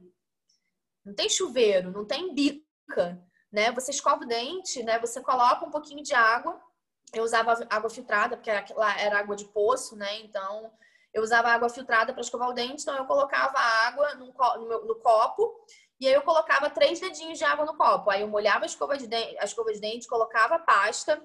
[1.05, 3.19] Não tem chuveiro, não tem bica
[3.53, 3.73] né?
[3.73, 4.99] Você escova o dente, né?
[4.99, 6.61] Você coloca um pouquinho de água.
[7.13, 8.65] Eu usava água filtrada, porque era,
[8.99, 10.21] era água de poço, né?
[10.21, 10.71] Então,
[11.13, 14.95] eu usava água filtrada para escovar o dente, então eu colocava água no, no, no,
[14.97, 15.53] copo
[15.99, 18.11] e aí eu colocava três dedinhos de água no copo.
[18.11, 21.21] Aí eu molhava a escova de dente, a escova de dente colocava a pasta,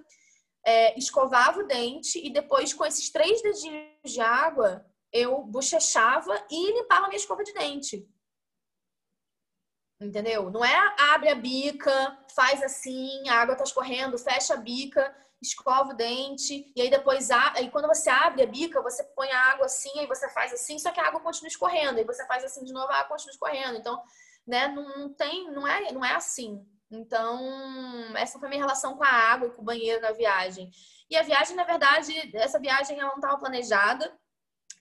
[0.65, 6.71] é, escovava o dente e depois com esses três dedinhos de água eu bochechava e
[6.73, 8.09] limpava a minha escova de dente.
[9.99, 10.49] Entendeu?
[10.49, 15.91] Não é abre a bica, faz assim, a água tá escorrendo, fecha a bica, escova
[15.91, 19.65] o dente, e aí depois, aí quando você abre a bica, você põe a água
[19.65, 22.63] assim, aí você faz assim, só que a água continua escorrendo, aí você faz assim
[22.63, 23.77] de novo, a água continua escorrendo.
[23.77, 24.01] Então,
[24.45, 26.65] né, não tem, não é, não é assim.
[26.91, 27.39] Então,
[28.15, 30.69] essa foi a minha relação com a água e com o banheiro na viagem.
[31.09, 34.13] E a viagem, na verdade, essa viagem ela não estava planejada.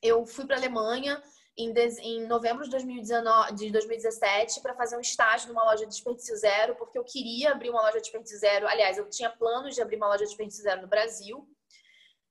[0.03, 1.23] Eu fui para a Alemanha,
[1.57, 6.37] em, em novembro de, 2019, de 2017 para fazer um estágio numa loja de desperdício
[6.37, 8.67] zero, porque eu queria abrir uma loja de desperdício zero.
[8.67, 11.49] Aliás, eu tinha planos de abrir uma loja de desperdício zero no Brasil.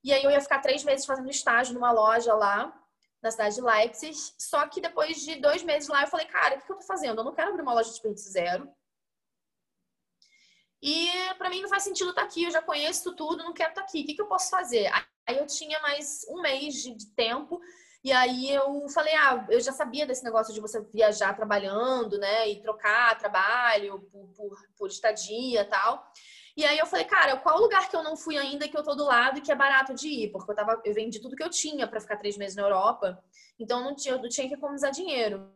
[0.03, 2.77] E aí eu ia ficar três meses fazendo estágio numa loja lá,
[3.21, 4.17] na cidade de Leipzig.
[4.37, 7.19] Só que depois de dois meses lá, eu falei, cara, o que eu tô fazendo?
[7.19, 8.69] Eu não quero abrir uma loja de desperdício zero.
[10.81, 13.69] E para mim não faz sentido estar tá aqui, eu já conheço tudo, não quero
[13.69, 14.01] estar tá aqui.
[14.01, 14.91] O que, que eu posso fazer?
[15.25, 17.61] Aí eu tinha mais um mês de tempo
[18.03, 22.49] e aí eu falei, ah, eu já sabia desse negócio de você viajar trabalhando, né?
[22.49, 26.05] E trocar trabalho por, por, por estadia tal.
[26.55, 28.93] E aí eu falei, cara, qual lugar que eu não fui ainda que eu tô
[28.93, 30.31] do lado e que é barato de ir?
[30.31, 33.23] Porque eu tava, eu vendi tudo que eu tinha para ficar três meses na Europa.
[33.57, 35.49] Então eu não tinha, eu não tinha que economizar dinheiro.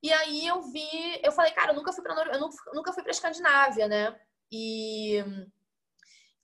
[0.00, 3.02] E aí eu vi, eu falei, cara, eu nunca fui para eu nunca, nunca fui
[3.02, 4.16] para Escandinávia, né?
[4.50, 5.24] E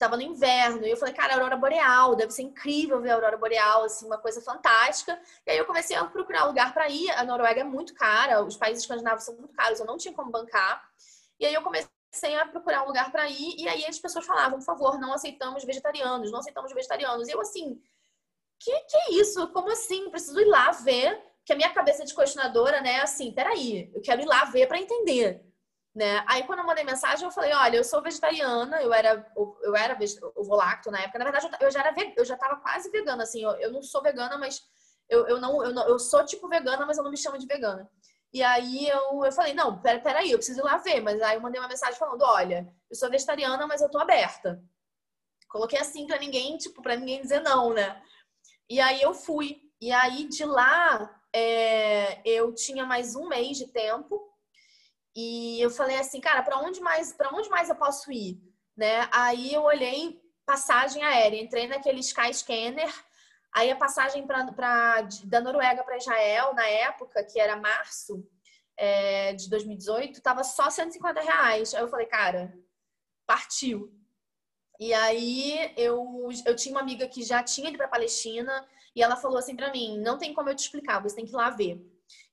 [0.00, 3.36] Tava no inverno, e eu falei, cara, aurora boreal, deve ser incrível ver a aurora
[3.36, 5.20] boreal, assim, uma coisa fantástica.
[5.46, 7.10] E aí eu comecei a procurar lugar para ir.
[7.10, 10.30] A Noruega é muito cara, os países escandinavos são muito caros, eu não tinha como
[10.30, 10.82] bancar.
[11.38, 14.58] E aí eu comecei a procurar um lugar para ir, e aí as pessoas falavam,
[14.58, 17.28] por favor, não aceitamos vegetarianos, não aceitamos vegetarianos.
[17.28, 17.78] E eu assim,
[18.58, 19.48] que que é isso?
[19.48, 20.08] Como assim?
[20.08, 24.22] Preciso ir lá ver, que a minha cabeça de questionadora, né, assim, peraí, eu quero
[24.22, 25.44] ir lá ver para entender
[25.94, 26.24] né?
[26.28, 29.98] Aí quando eu mandei mensagem, eu falei, olha, eu sou vegetariana, eu era eu era
[30.36, 31.18] ovo lacto na época.
[31.18, 33.42] Na verdade, eu já era eu já tava quase vegana assim.
[33.42, 34.62] Eu, eu não sou vegana, mas
[35.08, 37.46] eu, eu não eu não eu sou tipo vegana, mas eu não me chamo de
[37.46, 37.90] vegana.
[38.32, 41.00] E aí eu, eu falei, não, pera, peraí, eu preciso ir lá ver.
[41.00, 44.62] Mas aí eu mandei uma mensagem falando, olha, eu sou vegetariana, mas eu tô aberta.
[45.48, 48.00] Coloquei assim para ninguém, tipo, para ninguém dizer não, né?
[48.68, 49.60] E aí eu fui.
[49.80, 54.29] E aí de lá é, eu tinha mais um mês de tempo
[55.14, 58.40] e eu falei assim, cara, para onde mais, para onde mais eu posso ir,
[58.76, 59.08] né?
[59.12, 62.92] Aí eu olhei passagem aérea, entrei naquele Sky Scanner,
[63.54, 64.42] aí a passagem pra
[65.24, 68.24] da Noruega para Israel na época, que era março
[68.76, 71.74] é, de 2018, tava só 150 reais.
[71.74, 72.52] Aí eu falei, cara,
[73.26, 73.92] partiu.
[74.78, 79.14] E aí eu, eu tinha uma amiga que já tinha ido para Palestina e ela
[79.14, 81.50] falou assim para mim, não tem como eu te explicar, você tem que ir lá
[81.50, 81.78] ver.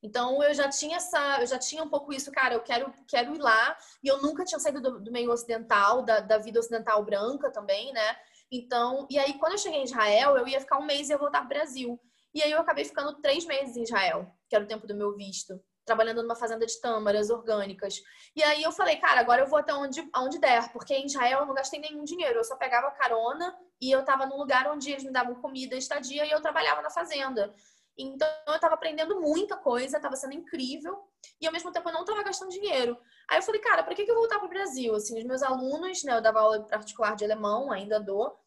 [0.01, 3.35] Então eu já tinha essa, eu já tinha um pouco isso, cara, eu quero, quero
[3.35, 7.03] ir lá, e eu nunca tinha saído do, do meio ocidental, da, da vida ocidental
[7.03, 8.15] branca também, né?
[8.51, 11.17] Então, e aí quando eu cheguei em Israel, eu ia ficar um mês e ia
[11.17, 11.99] voltar pro Brasil.
[12.33, 15.15] E aí eu acabei ficando três meses em Israel, que era o tempo do meu
[15.15, 18.01] visto, trabalhando numa fazenda de tâmaras orgânicas.
[18.35, 21.39] E aí eu falei, cara, agora eu vou até onde, onde der, porque em Israel
[21.39, 24.91] eu não gastei nenhum dinheiro, eu só pegava carona e eu tava num lugar onde
[24.91, 27.53] eles me davam comida, estadia e eu trabalhava na fazenda.
[27.97, 31.03] Então eu estava aprendendo muita coisa, estava sendo incrível
[31.41, 32.97] e ao mesmo tempo eu não estava gastando dinheiro.
[33.27, 34.93] Aí eu falei, cara, para que, eu voltar para o Brasil?
[34.95, 38.37] Assim, os meus alunos, né, eu dava aula particular de alemão, ainda dou,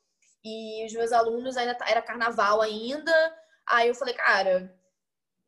[0.44, 3.12] e os meus alunos ainda era carnaval ainda.
[3.66, 4.74] Aí eu falei, cara,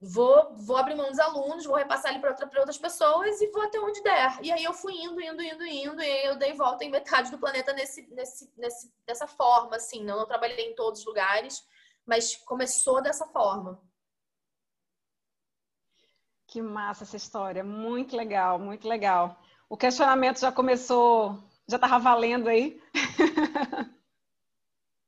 [0.00, 3.62] vou, vou abrir mão dos alunos, vou repassar ele para outra, outras pessoas e vou
[3.62, 4.38] até onde der.
[4.42, 7.38] E aí eu fui indo, indo, indo, indo, e eu dei volta em metade do
[7.38, 10.04] planeta nesse, nesse, nesse, dessa forma, assim.
[10.04, 11.64] Não, não trabalhei em todos os lugares,
[12.04, 13.80] mas começou dessa forma.
[16.52, 19.40] Que massa essa história, muito legal, muito legal.
[19.70, 22.78] O questionamento já começou, já estava valendo aí?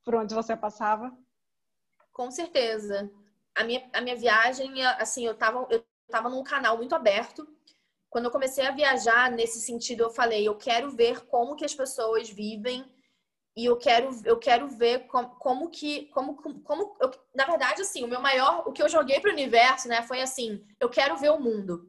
[0.03, 1.15] Por onde você passava?
[2.15, 3.13] Com certeza.
[3.55, 7.47] A minha, a minha viagem, assim, eu estava eu tava num canal muito aberto.
[8.09, 11.75] Quando eu comecei a viajar nesse sentido, eu falei, eu quero ver como que as
[11.75, 12.91] pessoas vivem
[13.57, 18.05] e eu quero, eu quero ver como, como que, como, como eu, na verdade, assim,
[18.05, 21.17] o meu maior, o que eu joguei para o universo, né, foi assim, eu quero
[21.17, 21.89] ver o mundo.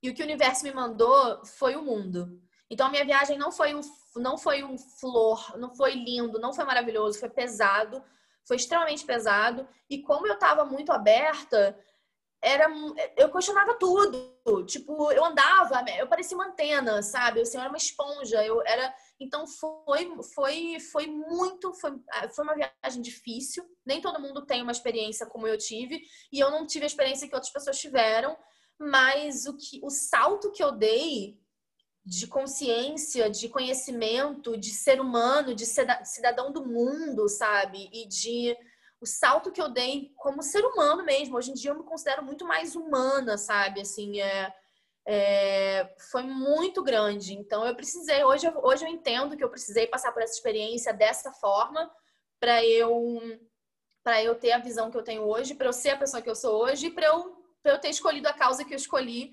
[0.00, 2.40] E o que o universo me mandou foi o mundo.
[2.70, 3.80] Então, a minha viagem não foi um,
[4.16, 8.02] não foi um flor, não foi lindo, não foi maravilhoso, foi pesado,
[8.46, 9.66] foi extremamente pesado.
[9.90, 11.76] E como eu estava muito aberta,
[12.40, 12.68] era
[13.16, 14.64] eu questionava tudo.
[14.66, 17.40] Tipo, eu andava, eu parecia uma antena, sabe?
[17.40, 18.44] Assim, eu era uma esponja.
[18.44, 23.64] Eu era então foi foi foi muito foi, ah, foi uma viagem difícil.
[23.84, 26.02] Nem todo mundo tem uma experiência como eu tive
[26.32, 28.36] e eu não tive a experiência que outras pessoas tiveram,
[28.78, 31.40] mas o que o salto que eu dei
[32.04, 37.90] de consciência, de conhecimento, de ser humano, de cidadão do mundo, sabe?
[37.92, 38.56] E de
[39.00, 41.36] o salto que eu dei como ser humano mesmo.
[41.36, 43.80] Hoje em dia eu me considero muito mais humana, sabe?
[43.80, 44.52] Assim, é,
[45.06, 47.34] é, foi muito grande.
[47.34, 51.32] Então eu precisei, hoje, hoje eu entendo que eu precisei passar por essa experiência dessa
[51.32, 51.90] forma
[52.40, 53.20] para eu
[54.02, 56.30] para eu ter a visão que eu tenho hoje, para eu ser a pessoa que
[56.30, 59.32] eu sou hoje, para eu, eu ter escolhido a causa que eu escolhi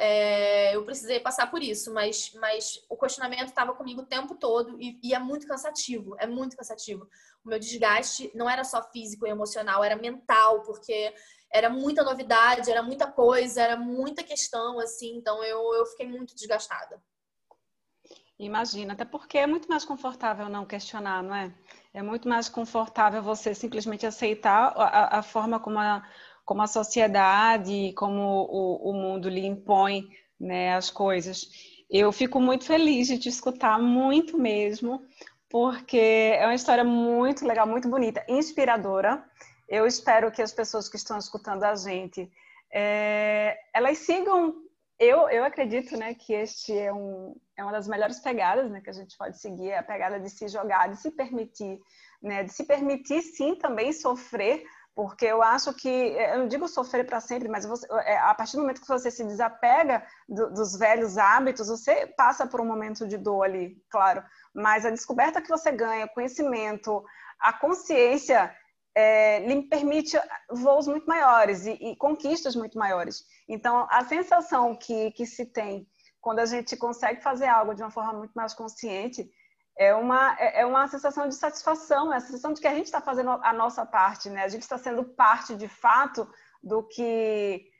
[0.00, 4.80] é, eu precisei passar por isso, mas, mas o questionamento estava comigo o tempo todo
[4.80, 7.08] e, e, é muito cansativo, é muito cansativo.
[7.44, 11.12] O meu desgaste não era só físico e emocional, era mental, porque
[11.52, 16.34] era muita novidade, era muita coisa, era muita questão, assim, então eu, eu fiquei muito
[16.34, 17.02] desgastada.
[18.38, 21.52] Imagina, até porque é muito mais confortável não questionar, não é?
[21.92, 26.06] É muito mais confortável você simplesmente aceitar a, a forma como a
[26.48, 30.08] como a sociedade, como o, o mundo lhe impõe
[30.40, 31.46] né, as coisas.
[31.90, 35.02] Eu fico muito feliz de te escutar, muito mesmo,
[35.50, 39.22] porque é uma história muito legal, muito bonita, inspiradora.
[39.68, 42.30] Eu espero que as pessoas que estão escutando a gente,
[42.72, 44.54] é, elas sigam.
[44.98, 48.90] Eu, eu acredito né, que este é, um, é uma das melhores pegadas né, que
[48.90, 51.78] a gente pode seguir, é a pegada de se jogar, de se permitir,
[52.20, 54.64] né, de se permitir sim também sofrer
[54.98, 58.34] porque eu acho que, é, eu não digo sofrer para sempre, mas você, é, a
[58.34, 62.64] partir do momento que você se desapega do, dos velhos hábitos, você passa por um
[62.64, 64.24] momento de dor ali, claro.
[64.52, 67.04] Mas a descoberta que você ganha, o conhecimento,
[67.38, 68.52] a consciência
[69.00, 70.18] é, lhe permite
[70.50, 73.24] voos muito maiores e, e, conquistas muito maiores.
[73.48, 75.86] Então, a sensação que, que se tem
[76.20, 79.30] quando a gente consegue fazer algo de uma forma muito mais consciente
[79.78, 82.86] é uma, é, é uma sensação de satisfação, é a sensação de que a gente
[82.86, 84.42] está fazendo a nossa parte, né?
[84.42, 86.28] A gente está sendo parte, de fato,
[86.60, 87.70] do que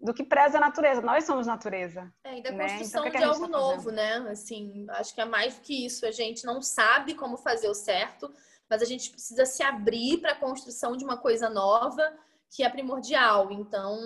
[0.00, 1.00] do que preza a natureza.
[1.00, 2.12] Nós somos natureza.
[2.24, 2.64] É, e da né?
[2.64, 4.16] construção então, que que de algo tá novo, né?
[4.28, 6.04] Assim, acho que é mais do que isso.
[6.04, 8.28] A gente não sabe como fazer o certo,
[8.74, 12.02] mas a gente precisa se abrir para a construção de uma coisa nova
[12.50, 13.52] que é primordial.
[13.52, 13.96] Então,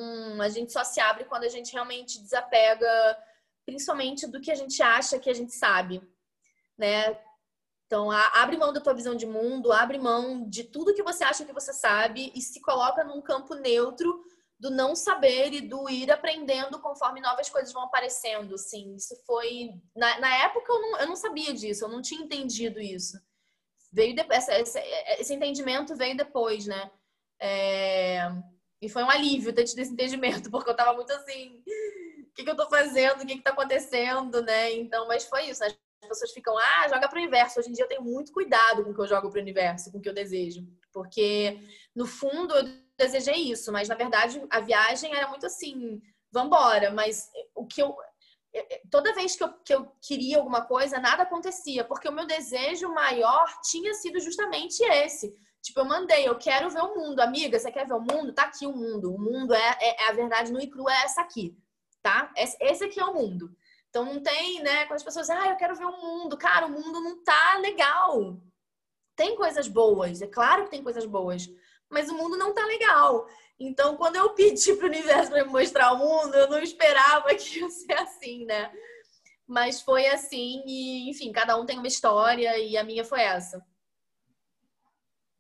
[0.43, 3.19] a gente só se abre quando a gente realmente desapega,
[3.65, 6.03] principalmente do que a gente acha que a gente sabe,
[6.77, 7.19] né?
[7.87, 11.47] Então, abre mão da tua visão de mundo, abre mão de tudo que você acha
[11.47, 14.23] que você sabe e se coloca num campo neutro
[14.61, 18.57] do não saber e do ir aprendendo conforme novas coisas vão aparecendo.
[18.57, 19.71] Assim, isso foi.
[19.97, 23.19] Na, na época eu não, eu não sabia disso, eu não tinha entendido isso.
[23.91, 24.79] Veio de, essa, esse,
[25.19, 26.91] esse entendimento veio depois, né?
[27.41, 28.31] É,
[28.81, 31.63] e foi um alívio ter tido esse entendimento, porque eu tava muito assim.
[32.31, 33.23] O que, que eu tô fazendo?
[33.23, 34.73] O que, que tá acontecendo, né?
[34.73, 35.61] Então, mas foi isso.
[35.61, 35.75] Né?
[36.03, 37.59] as pessoas ficam, ah, joga para o universo.
[37.59, 39.91] Hoje em dia eu tenho muito cuidado com o que eu jogo para o universo,
[39.91, 40.67] com o que eu desejo.
[40.93, 41.61] Porque,
[41.95, 42.65] no fundo, eu
[42.97, 46.01] desejei isso, mas na verdade a viagem era muito assim,
[46.31, 46.91] vambora.
[46.91, 47.97] Mas o que eu.
[48.91, 52.89] Toda vez que eu, que eu queria alguma coisa, nada acontecia, porque o meu desejo
[52.89, 55.37] maior tinha sido justamente esse.
[55.63, 57.21] Tipo, eu mandei, eu quero ver o mundo.
[57.21, 58.33] Amiga, você quer ver o mundo?
[58.33, 59.15] Tá aqui o mundo.
[59.15, 61.57] O mundo é, é, é a verdade no e cru, é essa aqui,
[62.03, 62.33] tá?
[62.37, 63.55] Esse aqui é o mundo.
[63.91, 64.85] Então não tem, né?
[64.87, 66.37] Quando as pessoas, ah, eu quero ver o mundo.
[66.37, 68.41] Cara, o mundo não tá legal.
[69.17, 71.49] Tem coisas boas, é claro que tem coisas boas,
[71.91, 73.27] mas o mundo não tá legal.
[73.59, 77.61] Então, quando eu pedi pro universo para me mostrar o mundo, eu não esperava que
[77.61, 78.71] ia ser assim, né?
[79.47, 83.65] Mas foi assim, e enfim, cada um tem uma história e a minha foi essa.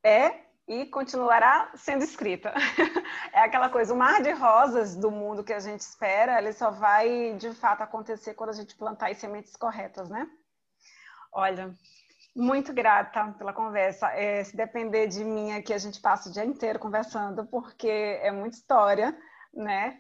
[0.03, 2.53] É e continuará sendo escrita.
[3.33, 6.70] é aquela coisa, o mar de rosas do mundo que a gente espera, ele só
[6.70, 10.29] vai de fato acontecer quando a gente plantar as sementes corretas, né?
[11.33, 11.75] Olha,
[12.39, 14.09] muito grata pela conversa.
[14.12, 18.31] É, se depender de mim aqui, a gente passa o dia inteiro conversando, porque é
[18.31, 19.16] muita história,
[19.52, 19.98] né?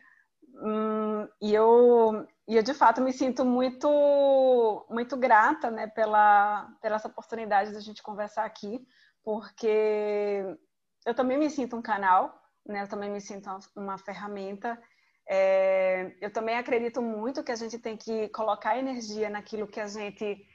[0.62, 6.96] Hum, e eu, e eu de fato me sinto muito, muito grata, né, pela, pela
[6.96, 8.84] essa oportunidade da gente conversar aqui
[9.28, 10.56] porque
[11.04, 12.34] eu também me sinto um canal,
[12.64, 12.84] né?
[12.84, 13.46] Eu também me sinto
[13.76, 14.80] uma ferramenta.
[15.28, 19.86] É, eu também acredito muito que a gente tem que colocar energia naquilo que a
[19.86, 20.46] gente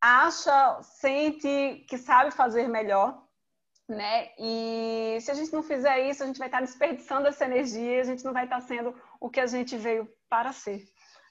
[0.00, 3.22] acha, sente que sabe fazer melhor,
[3.88, 4.30] né?
[4.38, 8.04] E se a gente não fizer isso, a gente vai estar desperdiçando essa energia, a
[8.04, 10.84] gente não vai estar sendo o que a gente veio para ser,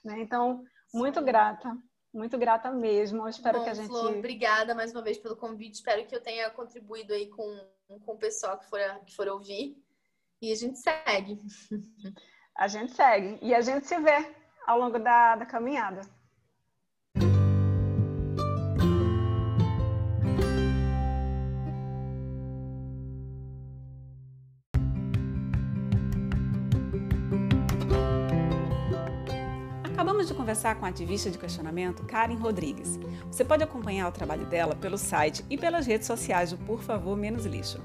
[0.04, 0.20] né?
[0.20, 1.24] Então, muito Sim.
[1.24, 1.76] grata,
[2.12, 3.22] muito grata mesmo.
[3.22, 3.88] Eu espero Bom, que a gente.
[3.88, 5.74] Flor, obrigada mais uma vez pelo convite.
[5.74, 7.68] Espero que eu tenha contribuído aí com,
[8.04, 9.76] com o pessoal que for, que for ouvir.
[10.42, 11.38] E a gente segue.
[12.56, 13.38] A gente segue.
[13.40, 14.34] E a gente se vê
[14.66, 16.02] ao longo da, da caminhada.
[30.20, 33.00] Acabamos de conversar com a ativista de questionamento Karen Rodrigues.
[33.30, 37.16] Você pode acompanhar o trabalho dela pelo site e pelas redes sociais do Por Favor
[37.16, 37.80] Menos Lixo.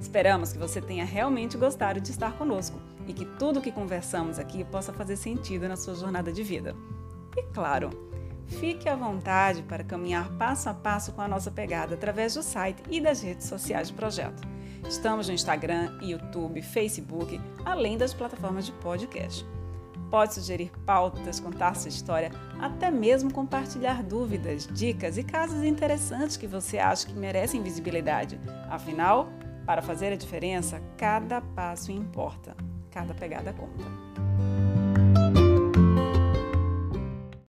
[0.00, 4.40] Esperamos que você tenha realmente gostado de estar conosco e que tudo o que conversamos
[4.40, 6.74] aqui possa fazer sentido na sua jornada de vida.
[7.36, 7.90] E claro,
[8.46, 12.82] fique à vontade para caminhar passo a passo com a nossa pegada através do site
[12.90, 14.42] e das redes sociais do projeto.
[14.88, 19.46] Estamos no Instagram, YouTube, Facebook, além das plataformas de podcast.
[20.10, 22.30] Pode sugerir pautas, contar sua história,
[22.60, 28.38] até mesmo compartilhar dúvidas, dicas e casos interessantes que você acha que merecem visibilidade.
[28.70, 29.28] Afinal,
[29.66, 32.56] para fazer a diferença, cada passo importa,
[32.90, 34.75] cada pegada conta.